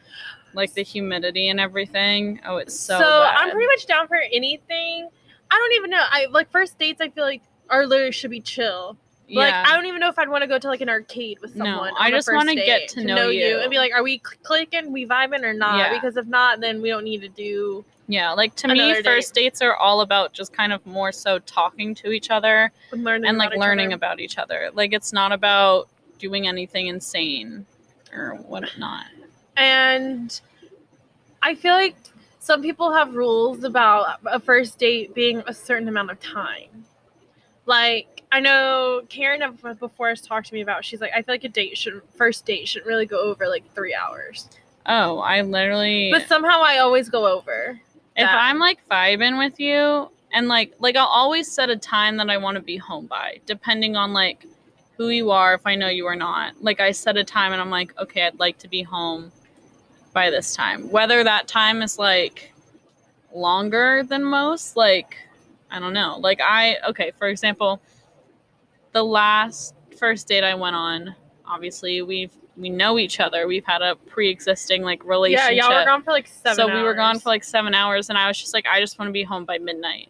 Like 0.54 0.72
the 0.74 0.82
humidity 0.82 1.48
and 1.48 1.60
everything. 1.60 2.40
Oh, 2.46 2.56
it's 2.56 2.78
so, 2.78 2.94
So, 2.98 3.04
bad. 3.04 3.36
I'm 3.38 3.50
pretty 3.50 3.66
much 3.66 3.86
down 3.86 4.08
for 4.08 4.16
anything. 4.32 5.08
I 5.50 5.54
don't 5.54 5.72
even 5.74 5.90
know. 5.90 6.02
I 6.02 6.26
like 6.30 6.50
first 6.50 6.78
dates. 6.78 7.00
I 7.00 7.08
feel 7.10 7.24
like 7.24 7.42
are 7.70 7.86
literally 7.86 8.12
should 8.12 8.30
be 8.30 8.40
chill. 8.40 8.96
Like 9.30 9.50
yeah. 9.50 9.64
I 9.66 9.74
don't 9.76 9.84
even 9.84 10.00
know 10.00 10.08
if 10.08 10.18
I'd 10.18 10.30
want 10.30 10.40
to 10.42 10.48
go 10.48 10.58
to 10.58 10.68
like 10.68 10.80
an 10.80 10.88
arcade 10.88 11.38
with 11.42 11.54
No, 11.54 11.64
someone. 11.66 11.92
I 11.98 12.06
on 12.06 12.12
a 12.14 12.16
just 12.16 12.32
wanna 12.32 12.54
get 12.54 12.88
to 12.90 13.04
know 13.04 13.28
you. 13.28 13.58
and 13.60 13.70
be 13.70 13.76
like, 13.76 13.92
are 13.92 14.02
we 14.02 14.18
clicking, 14.20 14.90
we 14.90 15.06
vibing 15.06 15.42
or 15.42 15.52
not? 15.52 15.78
Yeah. 15.78 15.92
Because 15.92 16.16
if 16.16 16.26
not, 16.26 16.60
then 16.60 16.80
we 16.80 16.88
don't 16.88 17.04
need 17.04 17.20
to 17.20 17.28
do. 17.28 17.84
yeah, 18.06 18.32
like 18.32 18.54
to 18.56 18.68
me, 18.68 18.78
date. 18.94 19.04
first 19.04 19.34
dates 19.34 19.60
are 19.60 19.76
all 19.76 20.00
about 20.00 20.32
just 20.32 20.54
kind 20.54 20.72
of 20.72 20.84
more 20.86 21.12
so 21.12 21.38
talking 21.40 21.94
to 21.96 22.10
each 22.10 22.30
other 22.30 22.72
Learning 22.92 23.28
and 23.28 23.36
like 23.36 23.54
learning 23.54 23.88
other. 23.88 23.96
about 23.96 24.18
each 24.18 24.38
other. 24.38 24.70
Like 24.72 24.94
it's 24.94 25.12
not 25.12 25.32
about 25.32 25.90
doing 26.18 26.48
anything 26.48 26.86
insane 26.86 27.66
or 28.14 28.30
whatnot. 28.46 29.04
And 29.58 30.40
I 31.42 31.54
feel 31.54 31.74
like 31.74 31.96
some 32.38 32.62
people 32.62 32.92
have 32.92 33.14
rules 33.14 33.64
about 33.64 34.20
a 34.24 34.40
first 34.40 34.78
date 34.78 35.14
being 35.14 35.42
a 35.46 35.52
certain 35.52 35.88
amount 35.88 36.10
of 36.10 36.20
time. 36.20 36.84
Like 37.66 38.22
I 38.30 38.40
know 38.40 39.02
Karen 39.08 39.42
before 39.78 40.08
has 40.08 40.20
talked 40.20 40.46
to 40.48 40.54
me 40.54 40.60
about. 40.60 40.84
She's 40.84 41.00
like, 41.00 41.12
I 41.14 41.22
feel 41.22 41.34
like 41.34 41.44
a 41.44 41.48
date 41.48 41.76
should 41.76 42.00
first 42.14 42.46
date 42.46 42.68
shouldn't 42.68 42.86
really 42.86 43.04
go 43.04 43.18
over 43.20 43.48
like 43.48 43.64
three 43.74 43.94
hours. 43.94 44.48
Oh, 44.86 45.18
I 45.18 45.42
literally. 45.42 46.10
But 46.12 46.28
somehow 46.28 46.60
I 46.62 46.78
always 46.78 47.08
go 47.08 47.26
over. 47.26 47.80
if 48.16 48.24
that. 48.24 48.34
I'm 48.34 48.58
like 48.58 48.78
vibing 48.88 49.38
with 49.38 49.58
you 49.58 50.08
and 50.32 50.48
like 50.48 50.74
like 50.78 50.96
I'll 50.96 51.06
always 51.06 51.50
set 51.50 51.68
a 51.68 51.76
time 51.76 52.16
that 52.18 52.30
I 52.30 52.36
want 52.36 52.54
to 52.54 52.62
be 52.62 52.76
home 52.76 53.06
by, 53.06 53.40
depending 53.44 53.96
on 53.96 54.12
like 54.12 54.46
who 54.96 55.08
you 55.08 55.30
are, 55.30 55.54
if 55.54 55.66
I 55.66 55.74
know 55.74 55.88
you 55.88 56.06
or 56.06 56.16
not. 56.16 56.62
Like 56.62 56.80
I 56.80 56.92
set 56.92 57.16
a 57.16 57.24
time 57.24 57.52
and 57.52 57.60
I'm 57.60 57.70
like, 57.70 57.96
okay, 57.98 58.22
I'd 58.26 58.38
like 58.38 58.58
to 58.58 58.68
be 58.68 58.82
home 58.82 59.32
by 60.18 60.30
this 60.30 60.52
time. 60.52 60.90
Whether 60.90 61.22
that 61.22 61.46
time 61.46 61.80
is 61.80 61.96
like 61.96 62.52
longer 63.32 64.02
than 64.02 64.24
most, 64.24 64.76
like 64.76 65.16
I 65.70 65.78
don't 65.78 65.92
know. 65.92 66.18
Like 66.18 66.40
I 66.42 66.76
okay, 66.88 67.12
for 67.16 67.28
example, 67.28 67.80
the 68.90 69.04
last 69.04 69.76
first 69.96 70.26
date 70.26 70.42
I 70.42 70.56
went 70.56 70.74
on, 70.74 71.14
obviously 71.46 72.02
we've 72.02 72.32
we 72.56 72.68
know 72.68 72.98
each 72.98 73.20
other. 73.20 73.46
We've 73.46 73.64
had 73.64 73.80
a 73.80 73.94
pre-existing 73.94 74.82
like 74.82 75.04
relationship. 75.04 75.54
Yeah, 75.54 75.68
y'all 75.68 75.78
were 75.78 75.84
gone 75.84 76.02
for 76.02 76.10
like 76.10 76.26
seven. 76.26 76.56
so 76.56 76.74
we 76.74 76.82
were 76.82 76.94
gone 76.94 77.20
for 77.20 77.28
like 77.28 77.44
seven 77.44 77.72
hours 77.72 78.08
and 78.08 78.18
i 78.18 78.26
was 78.26 78.36
just 78.36 78.52
like 78.52 78.66
i 78.66 78.80
just 78.80 78.98
want 78.98 79.08
to 79.08 79.12
be 79.12 79.22
home 79.22 79.44
by 79.44 79.58
midnight 79.58 80.08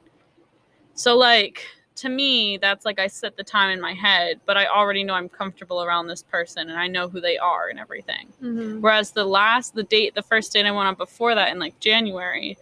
so 0.94 1.18
like 1.18 1.66
to 1.98 2.08
me 2.08 2.56
that's 2.58 2.84
like 2.84 2.98
i 2.98 3.06
set 3.06 3.37
the 3.37 3.42
time 3.44 3.70
in 3.70 3.80
my 3.80 3.92
head 3.92 4.40
but 4.46 4.56
i 4.56 4.66
already 4.66 5.02
know 5.04 5.14
i'm 5.14 5.28
comfortable 5.28 5.82
around 5.82 6.06
this 6.06 6.22
person 6.22 6.70
and 6.70 6.78
i 6.78 6.87
know 6.87 7.08
who 7.08 7.20
they 7.20 7.37
are 7.38 7.68
and 7.68 7.78
everything 7.78 8.28
Mhm. 8.42 8.80
whereas 8.80 9.11
the 9.12 9.24
last 9.24 9.74
the 9.74 9.82
date 9.82 10.14
the 10.14 10.22
first 10.22 10.52
date 10.52 10.66
i 10.66 10.70
went 10.70 10.88
on 10.88 10.94
before 10.94 11.34
that 11.34 11.50
in 11.50 11.58
like 11.58 11.78
january 11.80 12.56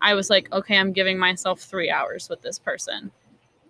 i 0.00 0.14
was 0.14 0.30
like 0.30 0.50
okay 0.52 0.76
i'm 0.78 0.92
giving 0.92 1.18
myself 1.18 1.60
three 1.60 1.90
hours 1.90 2.28
with 2.28 2.40
this 2.42 2.58
person 2.58 3.10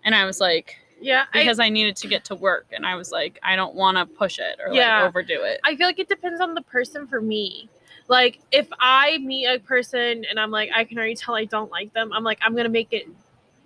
and 0.03 0.13
i 0.15 0.25
was 0.25 0.39
like 0.39 0.77
Yeah, 1.01 1.25
I, 1.33 1.39
because 1.39 1.59
I, 1.59 1.69
needed 1.69 1.95
to 1.97 2.07
get 2.07 2.23
to 2.25 2.35
work 2.35 2.67
and 2.71 2.85
i 2.85 2.95
was 2.95 3.11
like 3.11 3.39
i 3.43 3.55
don't 3.55 3.75
want 3.75 3.97
to 3.97 4.05
push 4.05 4.39
it 4.39 4.59
or 4.65 4.73
Yeah. 4.73 4.99
like 5.01 5.09
overdo 5.09 5.41
it 5.43 5.59
I 5.63 5.75
feel 5.75 5.87
like 5.87 5.99
it 5.99 6.09
depends 6.09 6.39
on 6.41 6.53
the 6.53 6.61
person 6.61 7.07
for 7.07 7.21
me. 7.21 7.69
Like 8.09 8.39
if 8.51 8.67
I 8.79 9.17
meet 9.17 9.45
a 9.47 9.59
person 9.59 10.23
and 10.29 10.39
I'm 10.39 10.49
like 10.49 10.69
I 10.73 10.85
can 10.85 10.97
already 10.97 11.15
tell 11.15 11.35
I 11.35 11.43
don't 11.43 11.69
like 11.69 11.91
them, 11.93 12.13
I'm 12.13 12.23
like 12.23 12.39
I'm 12.41 12.55
gonna 12.55 12.69
make 12.69 12.93
it 12.93 13.07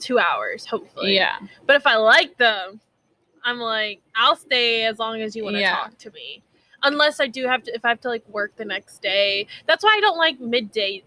two 0.01 0.19
hours, 0.19 0.65
hopefully. 0.65 1.15
yeah 1.15 1.37
But 1.65 1.75
if 1.77 1.87
I 1.87 1.95
like 1.95 2.37
them, 2.37 2.81
I'm 3.43 3.59
like 3.59 4.01
I'll 4.15 4.35
stay 4.35 4.83
as 4.85 4.99
long 4.99 5.21
as 5.21 5.35
you 5.35 5.43
want 5.43 5.55
to 5.55 5.61
Yeah. 5.61 5.75
talk 5.75 5.97
to 5.99 6.11
me. 6.11 6.43
Unless 6.83 7.19
I 7.19 7.27
do 7.27 7.45
have 7.47 7.63
to, 7.63 7.73
if 7.75 7.85
I 7.85 7.89
have 7.89 8.01
to 8.01 8.07
like 8.09 8.27
work 8.27 8.55
the 8.57 8.65
next 8.65 9.01
day. 9.01 9.47
That's 9.67 9.83
why 9.83 9.93
I 9.95 10.01
don't 10.01 10.17
like 10.17 10.39
midday, 10.39 11.03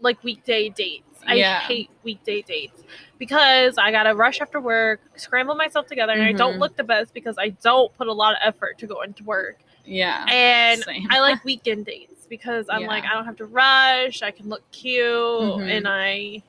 like 0.00 0.22
weekday 0.24 0.68
dates. 0.68 1.20
I 1.26 1.34
Yeah. 1.34 1.60
hate 1.60 1.90
weekday 2.02 2.42
dates 2.42 2.82
because 3.18 3.78
I 3.78 3.92
gotta 3.92 4.14
rush 4.16 4.40
after 4.40 4.60
work, 4.60 5.00
scramble 5.16 5.54
myself 5.54 5.86
together, 5.86 6.12
and 6.12 6.22
I 6.24 6.32
don't 6.32 6.56
Mhm. 6.56 6.60
look 6.60 6.76
the 6.76 6.82
best 6.84 7.14
because 7.14 7.36
I 7.38 7.50
don't 7.50 7.94
put 7.96 8.08
a 8.08 8.12
lot 8.12 8.32
of 8.34 8.40
effort 8.42 8.78
to 8.78 8.86
go 8.88 9.02
into 9.02 9.22
work. 9.24 9.58
yeah 9.84 10.24
And 10.28 10.82
Same. 10.82 11.06
I 11.10 11.20
like 11.20 11.44
weekend 11.44 11.86
dates 11.86 12.26
because 12.28 12.68
I'm 12.68 12.82
Yeah. 12.82 12.86
like, 12.88 13.04
I 13.04 13.14
don't 13.14 13.24
have 13.24 13.36
to 13.36 13.46
rush. 13.46 14.22
I 14.22 14.30
can 14.32 14.48
look 14.48 14.68
cute, 14.72 15.04
Mhm. 15.04 15.68
and 15.70 15.86
I 15.88 16.42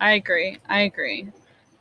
I 0.00 0.12
agree. 0.12 0.58
I 0.68 0.80
agree. 0.82 1.28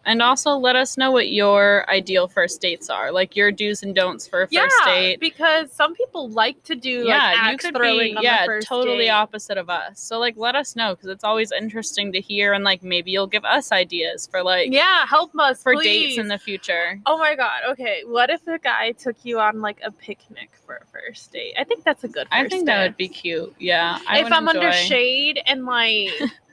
And 0.10 0.24
also 0.24 0.56
let 0.56 0.76
us 0.76 0.98
know 0.98 1.12
what 1.12 1.30
your 1.32 1.88
ideal 1.88 2.28
first 2.28 2.60
dates 2.62 2.90
are, 2.90 3.12
like 3.12 3.36
your 3.36 3.52
do's 3.52 3.84
and 3.84 3.94
don'ts 3.94 4.28
for 4.28 4.42
a 4.42 4.48
first 4.48 4.54
yeah, 4.54 4.86
date. 4.86 5.20
because 5.20 5.72
some 5.72 5.94
people 5.94 6.30
like 6.30 6.64
to 6.64 6.76
do 6.76 7.04
yeah, 7.06 7.36
like 7.40 7.52
you 7.52 7.58
could 7.60 7.76
throwing 7.76 8.14
be 8.14 8.18
on 8.18 8.24
yeah, 8.24 8.42
the 8.42 8.46
first 8.48 8.68
totally 8.68 9.06
date. 9.06 9.10
opposite 9.12 9.60
of 9.60 9.70
us. 9.70 10.00
So 10.00 10.18
like 10.18 10.36
let 10.36 10.56
us 10.56 10.76
know 10.76 10.96
because 10.96 11.10
it's 11.10 11.24
always 11.24 11.52
interesting 11.52 12.12
to 12.14 12.22
hear 12.22 12.54
and 12.54 12.64
like 12.64 12.82
maybe 12.82 13.12
you'll 13.12 13.28
give 13.28 13.46
us 13.46 13.72
ideas 13.72 14.26
for 14.26 14.42
like 14.42 14.72
Yeah, 14.72 15.06
help 15.06 15.30
us 15.38 15.62
for 15.62 15.76
please. 15.76 15.84
dates 15.84 16.18
in 16.18 16.28
the 16.28 16.40
future. 16.40 17.00
Oh 17.06 17.20
my 17.20 17.36
god. 17.36 17.60
Okay, 17.70 18.02
what 18.08 18.32
if 18.32 18.48
a 18.48 18.58
guy 18.58 18.94
took 18.94 19.16
you 19.22 19.40
on 19.40 19.62
like 19.62 19.78
a 19.84 19.92
picnic 19.92 20.50
for 20.66 20.78
a 20.78 20.86
first 20.88 21.32
date? 21.32 21.54
I 21.60 21.66
think 21.66 21.84
that's 21.84 22.04
a 22.04 22.08
good. 22.08 22.28
First 22.30 22.34
I 22.34 22.48
think 22.50 22.66
that 22.66 22.82
would 22.82 22.98
be 22.98 23.10
cute. 23.10 23.54
Yeah, 23.60 24.00
I 24.08 24.22
if 24.22 24.32
I'm 24.32 24.48
under 24.48 24.72
shade 24.72 25.40
and 25.46 25.68
like 25.68 26.10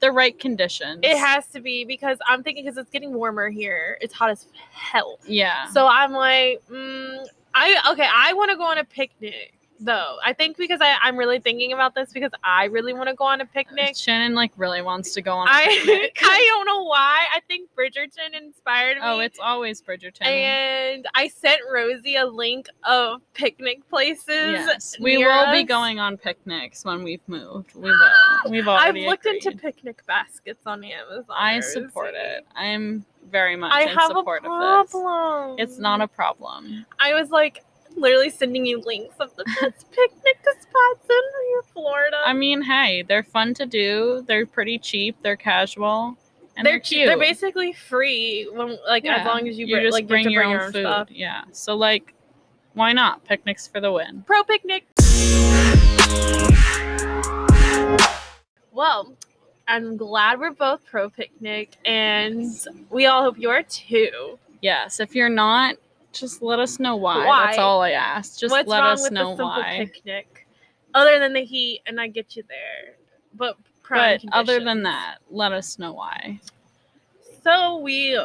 the 0.00 0.10
right 0.10 0.38
conditions. 0.38 1.00
it 1.02 1.16
has 1.16 1.46
to 1.48 1.60
be 1.60 1.84
because 1.84 2.18
I'm 2.26 2.42
thinking 2.42 2.64
because 2.64 2.78
it's 2.78 2.90
getting 2.90 3.12
warmer 3.12 3.48
here. 3.48 3.98
It's 4.00 4.14
hot 4.14 4.30
as 4.30 4.46
hell. 4.72 5.18
Yeah. 5.26 5.66
So 5.68 5.86
I'm 5.86 6.12
like, 6.12 6.62
mm, 6.70 7.26
I 7.54 7.92
okay, 7.92 8.08
I 8.12 8.32
want 8.32 8.50
to 8.50 8.56
go 8.56 8.64
on 8.64 8.78
a 8.78 8.84
picnic 8.84 9.54
though. 9.80 10.16
I 10.24 10.32
think 10.32 10.56
because 10.56 10.80
I, 10.80 10.96
I'm 11.02 11.16
really 11.16 11.40
thinking 11.40 11.72
about 11.72 11.94
this 11.94 12.12
because 12.12 12.32
I 12.44 12.66
really 12.66 12.92
want 12.92 13.08
to 13.08 13.14
go 13.14 13.24
on 13.24 13.40
a 13.40 13.46
picnic. 13.46 13.96
Shannon 13.96 14.34
like 14.34 14.52
really 14.56 14.82
wants 14.82 15.12
to 15.14 15.22
go 15.22 15.34
on 15.34 15.48
a 15.48 15.50
I 15.50 15.66
picnic. 15.84 16.18
I 16.22 16.44
don't 16.48 16.66
know 16.66 16.84
why. 16.84 17.26
I 17.34 17.40
think 17.48 17.70
Bridgerton 17.74 18.36
inspired 18.36 18.98
oh, 19.00 19.18
me. 19.18 19.22
oh, 19.22 19.24
it's 19.26 19.38
always 19.40 19.82
Bridgerton. 19.82 20.24
and 20.26 21.06
I 21.14 21.28
sent 21.28 21.60
Rosie 21.72 22.16
a 22.16 22.26
link 22.26 22.66
of 22.84 23.20
picnic 23.34 23.88
places. 23.88 24.26
Yes, 24.28 24.96
we 25.00 25.18
will 25.18 25.52
be 25.52 25.64
going 25.64 25.98
on 25.98 26.16
picnics 26.16 26.84
when 26.84 27.02
we've 27.02 27.26
moved. 27.26 27.74
We 27.74 27.82
will. 27.90 28.50
We've 28.50 28.68
already. 28.68 29.02
I've 29.02 29.08
looked 29.08 29.26
into 29.26 29.52
picnic 29.52 30.04
baskets 30.06 30.66
on 30.66 30.84
Amazon. 30.84 31.36
I 31.36 31.60
support 31.60 32.14
it. 32.14 32.46
I'm 32.54 33.04
very 33.30 33.56
much 33.56 33.72
I 33.72 33.82
in 33.82 33.88
have 33.88 34.10
a 34.10 34.14
support 34.14 34.44
of 34.44 34.50
this. 34.60 34.90
problem. 34.92 35.56
It's 35.58 35.78
not 35.78 36.00
a 36.00 36.08
problem. 36.08 36.86
I 36.98 37.14
was 37.14 37.30
like 37.30 37.64
literally 37.96 38.30
sending 38.30 38.66
you 38.66 38.80
links 38.80 39.16
of 39.20 39.34
the 39.36 39.44
best 39.44 39.90
picnic 39.92 40.38
spots 40.60 41.06
in 41.08 41.72
Florida. 41.72 42.18
I 42.24 42.32
mean, 42.32 42.62
hey, 42.62 43.02
they're 43.02 43.22
fun 43.22 43.54
to 43.54 43.66
do. 43.66 44.24
They're 44.26 44.46
pretty 44.46 44.78
cheap. 44.78 45.16
They're 45.22 45.36
casual, 45.36 46.16
and 46.56 46.66
they're, 46.66 46.74
they're 46.74 46.80
cute. 46.80 47.06
They're 47.06 47.18
basically 47.18 47.72
free 47.72 48.48
when 48.52 48.78
like 48.88 49.04
as 49.04 49.26
long 49.26 49.48
as 49.48 49.58
you, 49.58 49.66
you 49.66 49.76
bring, 49.76 49.84
just 49.86 49.92
like 49.94 50.06
bring 50.08 50.24
get 50.24 50.28
to 50.30 50.32
your 50.32 50.42
bring 50.42 50.52
own 50.52 50.58
your 50.58 50.66
own 50.66 50.72
food. 50.72 50.82
stuff. 50.82 51.08
Yeah. 51.10 51.42
So 51.52 51.76
like, 51.76 52.14
why 52.74 52.92
not 52.92 53.24
picnics 53.24 53.66
for 53.66 53.80
the 53.80 53.92
win? 53.92 54.24
Pro 54.26 54.42
picnic. 54.44 54.86
Well, 58.72 59.14
I'm 59.68 59.96
glad 59.96 60.40
we're 60.40 60.52
both 60.52 60.84
pro 60.86 61.10
picnic, 61.10 61.76
and 61.84 62.46
we 62.88 63.06
all 63.06 63.22
hope 63.22 63.38
you 63.38 63.50
are 63.50 63.62
too. 63.62 64.38
Yes. 64.62 65.00
If 65.00 65.14
you're 65.14 65.28
not, 65.28 65.76
just 66.12 66.42
let 66.42 66.58
us 66.58 66.78
know 66.80 66.96
why. 66.96 67.26
Why? 67.26 67.46
That's 67.46 67.58
all 67.58 67.82
I 67.82 67.90
ask. 67.92 68.38
Just 68.38 68.50
What's 68.52 68.68
let 68.68 68.80
wrong 68.80 68.92
us 68.92 69.02
with 69.02 69.12
know 69.12 69.24
the 69.24 69.30
simple 69.30 69.46
why. 69.46 69.76
picnic? 69.92 70.46
Other 70.94 71.18
than 71.18 71.32
the 71.32 71.44
heat, 71.44 71.80
and 71.86 72.00
I 72.00 72.08
get 72.08 72.34
you 72.36 72.42
there, 72.48 72.94
but 73.34 73.56
But 73.88 74.22
other 74.32 74.58
than 74.60 74.82
that, 74.84 75.18
let 75.30 75.52
us 75.52 75.78
know 75.78 75.92
why. 75.92 76.40
so 77.44 77.78
we, 77.78 78.18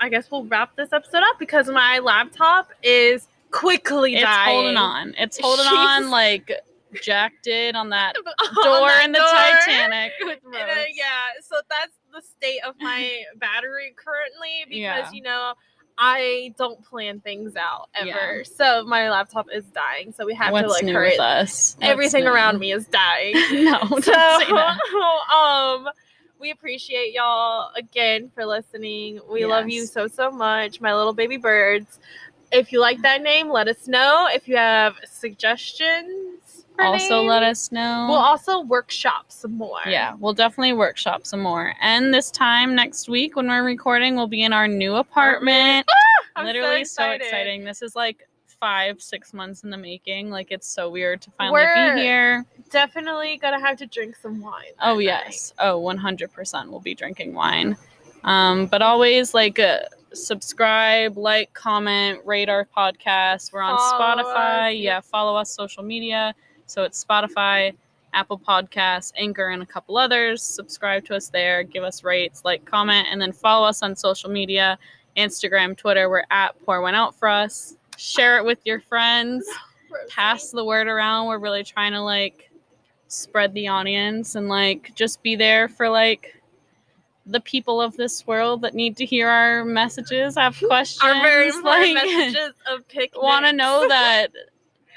I 0.00 0.08
guess 0.08 0.30
we'll 0.30 0.44
wrap 0.44 0.76
this 0.76 0.92
episode 0.92 1.22
up 1.28 1.38
because 1.38 1.68
my 1.68 1.98
laptop 1.98 2.70
is 2.82 3.26
quickly 3.50 4.12
dying. 4.12 4.22
It's 4.22 4.24
dying. 4.24 4.54
holding 4.54 4.76
on. 4.76 5.14
It's 5.18 5.38
holding 5.40 5.64
She's- 5.64 5.74
on 5.76 6.10
like 6.10 6.52
Jack 7.02 7.34
did 7.42 7.74
on 7.76 7.90
that 7.90 8.16
On 8.56 8.64
door 8.64 8.88
that 8.88 9.04
in 9.04 9.12
the 9.12 9.18
door. 9.18 9.28
Titanic 9.28 10.12
uh, 10.24 10.28
yeah, 10.94 11.28
so 11.42 11.56
that's 11.68 11.96
the 12.12 12.22
state 12.22 12.60
of 12.66 12.74
my 12.80 13.22
battery 13.36 13.94
currently 13.96 14.64
because 14.68 14.78
Yeah. 14.80 15.10
you 15.12 15.22
know 15.22 15.52
I 15.98 16.54
don't 16.58 16.84
plan 16.84 17.20
things 17.20 17.56
out 17.56 17.88
ever. 17.94 18.08
Yeah. 18.08 18.42
So 18.44 18.84
my 18.84 19.10
laptop 19.10 19.46
is 19.52 19.64
dying. 19.66 20.12
So 20.12 20.26
we 20.26 20.34
have 20.34 20.52
What's 20.52 20.66
to 20.66 20.72
like 20.86 20.94
hurry. 20.94 21.10
with 21.10 21.20
us? 21.20 21.74
What's 21.78 21.90
Everything 21.90 22.24
new? 22.24 22.32
around 22.32 22.58
me 22.58 22.72
is 22.72 22.86
dying. 22.86 23.34
no, 23.64 23.80
so 24.00 24.12
um 25.34 25.88
we 26.38 26.50
appreciate 26.50 27.14
y'all 27.14 27.70
again 27.76 28.30
for 28.34 28.44
listening. 28.44 29.20
We 29.30 29.46
love 29.46 29.70
you 29.70 29.86
so 29.86 30.06
so 30.06 30.30
much, 30.30 30.80
my 30.80 30.94
little 30.94 31.14
baby 31.14 31.38
birds. 31.38 31.98
If 32.52 32.72
you 32.72 32.80
like 32.80 33.00
that 33.02 33.22
name, 33.22 33.48
let 33.50 33.66
us 33.66 33.88
know. 33.88 34.28
If 34.30 34.46
you 34.46 34.56
have 34.56 34.94
suggestions, 35.10 36.40
Also, 36.78 37.22
let 37.22 37.42
us 37.42 37.72
know. 37.72 38.06
We'll 38.08 38.18
also 38.18 38.60
workshop 38.60 39.26
some 39.32 39.56
more. 39.56 39.80
yeah, 39.86 40.14
we'll 40.18 40.34
definitely 40.34 40.72
workshop 40.74 41.26
some 41.26 41.40
more. 41.40 41.74
And 41.80 42.12
this 42.12 42.30
time 42.30 42.74
next 42.74 43.08
week 43.08 43.36
when 43.36 43.48
we're 43.48 43.64
recording, 43.64 44.14
we'll 44.16 44.26
be 44.26 44.42
in 44.42 44.52
our 44.52 44.68
new 44.68 44.94
apartment. 44.96 45.86
I'm 46.36 46.44
so 46.44 46.46
Literally 46.46 46.84
so, 46.84 47.02
excited. 47.04 47.22
exciting. 47.22 47.64
This 47.64 47.82
is 47.82 47.96
like 47.96 48.28
five, 48.46 49.00
six 49.02 49.32
months 49.34 49.64
in 49.64 49.70
the 49.70 49.76
making. 49.76 50.30
Like 50.30 50.48
it's 50.50 50.66
so 50.66 50.90
weird 50.90 51.20
to 51.22 51.30
finally 51.32 51.62
We're- 51.62 51.94
be 51.94 52.00
here. 52.02 52.44
Definitely 52.70 53.38
gonna 53.38 53.60
have 53.60 53.76
to 53.78 53.86
drink 53.86 54.16
some 54.16 54.40
wine. 54.40 54.72
Oh 54.82 54.98
yes. 54.98 55.52
Oh, 55.58 55.80
100% 55.80 56.68
we'll 56.68 56.80
be 56.80 56.94
drinking 56.94 57.32
wine. 57.34 57.76
Um, 58.24 58.66
but 58.66 58.82
always 58.82 59.34
like 59.34 59.58
uh, 59.60 59.80
subscribe, 60.12 61.16
like, 61.16 61.52
comment, 61.54 62.20
rate 62.24 62.48
our 62.48 62.66
podcast. 62.76 63.52
We're 63.52 63.60
on 63.62 63.76
Follow 63.78 64.22
Spotify. 64.24 64.70
us, 64.72 64.76
Yeah, 64.78 65.00
follow 65.00 65.36
us 65.36 65.50
social 65.54 65.82
media. 65.84 66.34
So 66.66 66.82
it's 66.82 67.02
Spotify, 67.04 67.74
Apple 68.12 68.38
Podcasts, 68.38 69.12
Anchor, 69.16 69.48
and 69.48 69.62
a 69.62 69.66
couple 69.66 69.96
others. 69.96 70.42
Subscribe 70.42 71.04
to 71.06 71.16
us 71.16 71.28
there. 71.28 71.62
Give 71.62 71.84
us 71.84 72.04
rates, 72.04 72.44
like, 72.44 72.64
comment, 72.64 73.08
and 73.10 73.20
then 73.20 73.32
follow 73.32 73.66
us 73.66 73.82
on 73.82 73.96
social 73.96 74.30
media, 74.30 74.78
Instagram, 75.16 75.76
Twitter. 75.76 76.10
We're 76.10 76.24
at 76.30 76.54
Pour 76.64 76.80
One 76.80 76.94
Out 76.94 77.14
for 77.14 77.28
Us. 77.28 77.76
Share 77.96 78.38
it 78.38 78.44
with 78.44 78.58
your 78.64 78.80
friends 78.80 79.46
pass 80.08 80.50
the 80.50 80.64
word 80.64 80.86
around. 80.86 81.26
We're 81.26 81.38
really 81.38 81.64
trying 81.64 81.92
to 81.92 82.00
like 82.00 82.50
spread 83.08 83.54
the 83.54 83.68
audience 83.68 84.34
and 84.34 84.48
like 84.48 84.92
just 84.94 85.22
be 85.22 85.36
there 85.36 85.68
for 85.68 85.88
like 85.88 86.42
the 87.26 87.40
people 87.40 87.80
of 87.80 87.96
this 87.96 88.26
world 88.26 88.60
that 88.62 88.74
need 88.74 88.96
to 88.96 89.04
hear 89.04 89.28
our 89.28 89.64
messages, 89.64 90.36
have 90.36 90.56
questions, 90.66 91.02
Our 91.02 91.20
very 91.22 91.50
like 91.62 91.94
messages 91.94 92.54
of 92.70 92.86
picnics. 92.88 93.18
want 93.20 93.46
to 93.46 93.52
know 93.52 93.88
that 93.88 94.28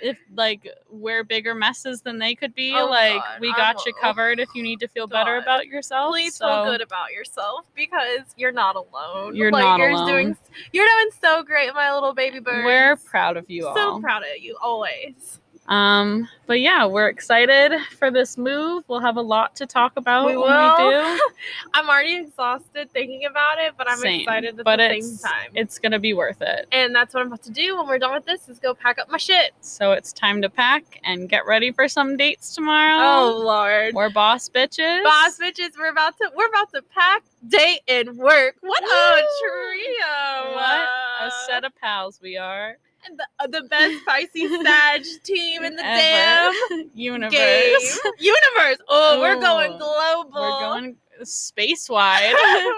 if 0.01 0.19
like 0.35 0.67
we're 0.89 1.23
bigger 1.23 1.53
messes 1.55 2.01
than 2.01 2.17
they 2.19 2.35
could 2.35 2.53
be, 2.53 2.73
Oh, 2.75 2.85
like 2.85 3.21
God, 3.21 3.39
we 3.41 3.51
got 3.53 3.85
you 3.85 3.93
covered 3.93 4.39
if 4.39 4.49
you 4.53 4.63
need 4.63 4.79
to 4.81 4.87
feel 4.87 5.07
better 5.07 5.37
about 5.37 5.67
yourself. 5.67 6.11
Please 6.11 6.35
So, 6.35 6.47
feel 6.47 6.65
good 6.71 6.81
about 6.81 7.11
yourself 7.11 7.65
because 7.75 8.33
you're 8.37 8.51
not 8.51 8.75
alone. 8.75 9.35
You're 9.35 9.51
like, 9.51 9.63
not 9.63 9.79
you're 9.79 9.89
alone. 9.91 10.07
Doing, 10.07 10.37
you're 10.71 10.87
doing 10.87 11.09
so 11.21 11.43
great, 11.43 11.73
my 11.73 11.93
little 11.93 12.13
baby 12.13 12.39
bird. 12.39 12.65
We're 12.65 12.95
proud 12.97 13.37
of 13.37 13.49
you 13.49 13.63
so 13.63 13.77
all. 13.77 14.01
proud 14.01 14.23
of 14.23 14.41
you 14.41 14.57
always. 14.61 15.38
Um, 15.69 16.27
but 16.47 16.59
yeah, 16.61 16.87
we're 16.87 17.09
excited 17.09 17.79
for 17.99 18.09
this 18.09 18.37
move. 18.39 18.83
We'll 18.87 19.01
have 19.01 19.17
a 19.17 19.21
lot 19.21 19.55
to 19.57 19.67
talk 19.67 19.93
about 19.97 20.25
We 20.25 20.35
when 20.35 20.49
will. 20.49 20.87
we 20.87 20.93
do. 20.95 21.19
I'm 21.75 21.87
already 21.87 22.15
exhausted 22.17 22.91
thinking 22.91 23.25
about 23.25 23.59
it, 23.59 23.73
but 23.77 23.87
I'm 23.87 23.99
Same, 23.99 24.21
excited 24.21 24.57
at 24.59 24.65
but 24.65 24.77
the 24.77 24.95
it's 24.95 25.21
same 25.21 25.31
time. 25.31 25.51
it's 25.53 25.77
gonna 25.77 25.99
be 25.99 26.13
worth 26.15 26.41
it. 26.41 26.67
and 26.71 26.93
that's 26.95 27.13
what 27.13 27.21
I'm 27.21 27.27
about 27.27 27.43
to 27.43 27.51
do 27.51 27.77
when 27.77 27.85
we're 27.87 27.99
done 27.99 28.15
with 28.15 28.25
this 28.25 28.49
is 28.49 28.57
go 28.57 28.73
pack 28.73 28.97
up 28.97 29.11
my 29.11 29.17
shit. 29.19 29.51
So 29.61 29.91
it's 29.91 30.11
time 30.11 30.41
to 30.41 30.49
pack 30.49 30.99
and 31.03 31.29
get 31.29 31.45
ready 31.45 31.71
for 31.71 31.87
some 31.87 32.17
dates 32.17 32.55
tomorrow. 32.55 33.29
Oh 33.31 33.37
lord. 33.37 33.93
we're 33.93 34.09
boss 34.09 34.49
bitches. 34.49 35.03
Boss 35.03 35.37
bitches, 35.37 35.77
we're 35.77 35.91
about 35.91 36.17
to 36.17 36.31
we're 36.35 36.47
about 36.47 36.71
to 36.73 36.81
pack, 36.81 37.21
date, 37.47 37.81
and 37.87 38.17
work. 38.17 38.55
What 38.61 38.81
a 38.83 39.21
Woo! 39.21 39.21
trio! 39.47 40.55
What 40.55 40.89
a 41.21 41.31
set 41.47 41.63
of 41.63 41.75
pals 41.75 42.19
we 42.23 42.37
are. 42.37 42.77
And 43.07 43.17
the, 43.19 43.27
uh, 43.39 43.47
the 43.47 43.67
best 43.69 44.05
Pisces 44.05 44.51
Sag 44.63 45.03
team 45.23 45.63
in 45.63 45.75
the 45.75 45.85
Ever. 45.85 46.51
damn 46.69 46.89
universe. 46.93 47.31
game. 47.31 48.11
Universe. 48.19 48.77
Oh, 48.89 49.19
we're 49.21 49.39
going 49.39 49.77
global. 49.77 50.31
We're 50.33 50.59
going 50.59 50.95
space 51.23 51.89
wide. 51.89 52.33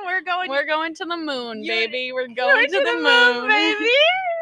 we're 0.05 0.21
going. 0.21 0.49
we're 0.49 0.65
going 0.65 0.93
to 0.95 1.05
the 1.05 1.17
moon, 1.17 1.63
baby. 1.65 2.11
We're 2.11 2.27
going 2.27 2.35
going 2.35 2.67
to, 2.71 2.79
the, 2.79 2.93
moon. 3.01 3.47
baby. 3.47 3.89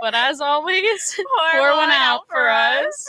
But 0.01 0.15
as 0.15 0.39
always, 0.41 1.15
Pour, 1.15 1.59
pour 1.59 1.75
one 1.75 1.91
out 1.91 2.21
for 2.29 2.49
us. 2.49 3.05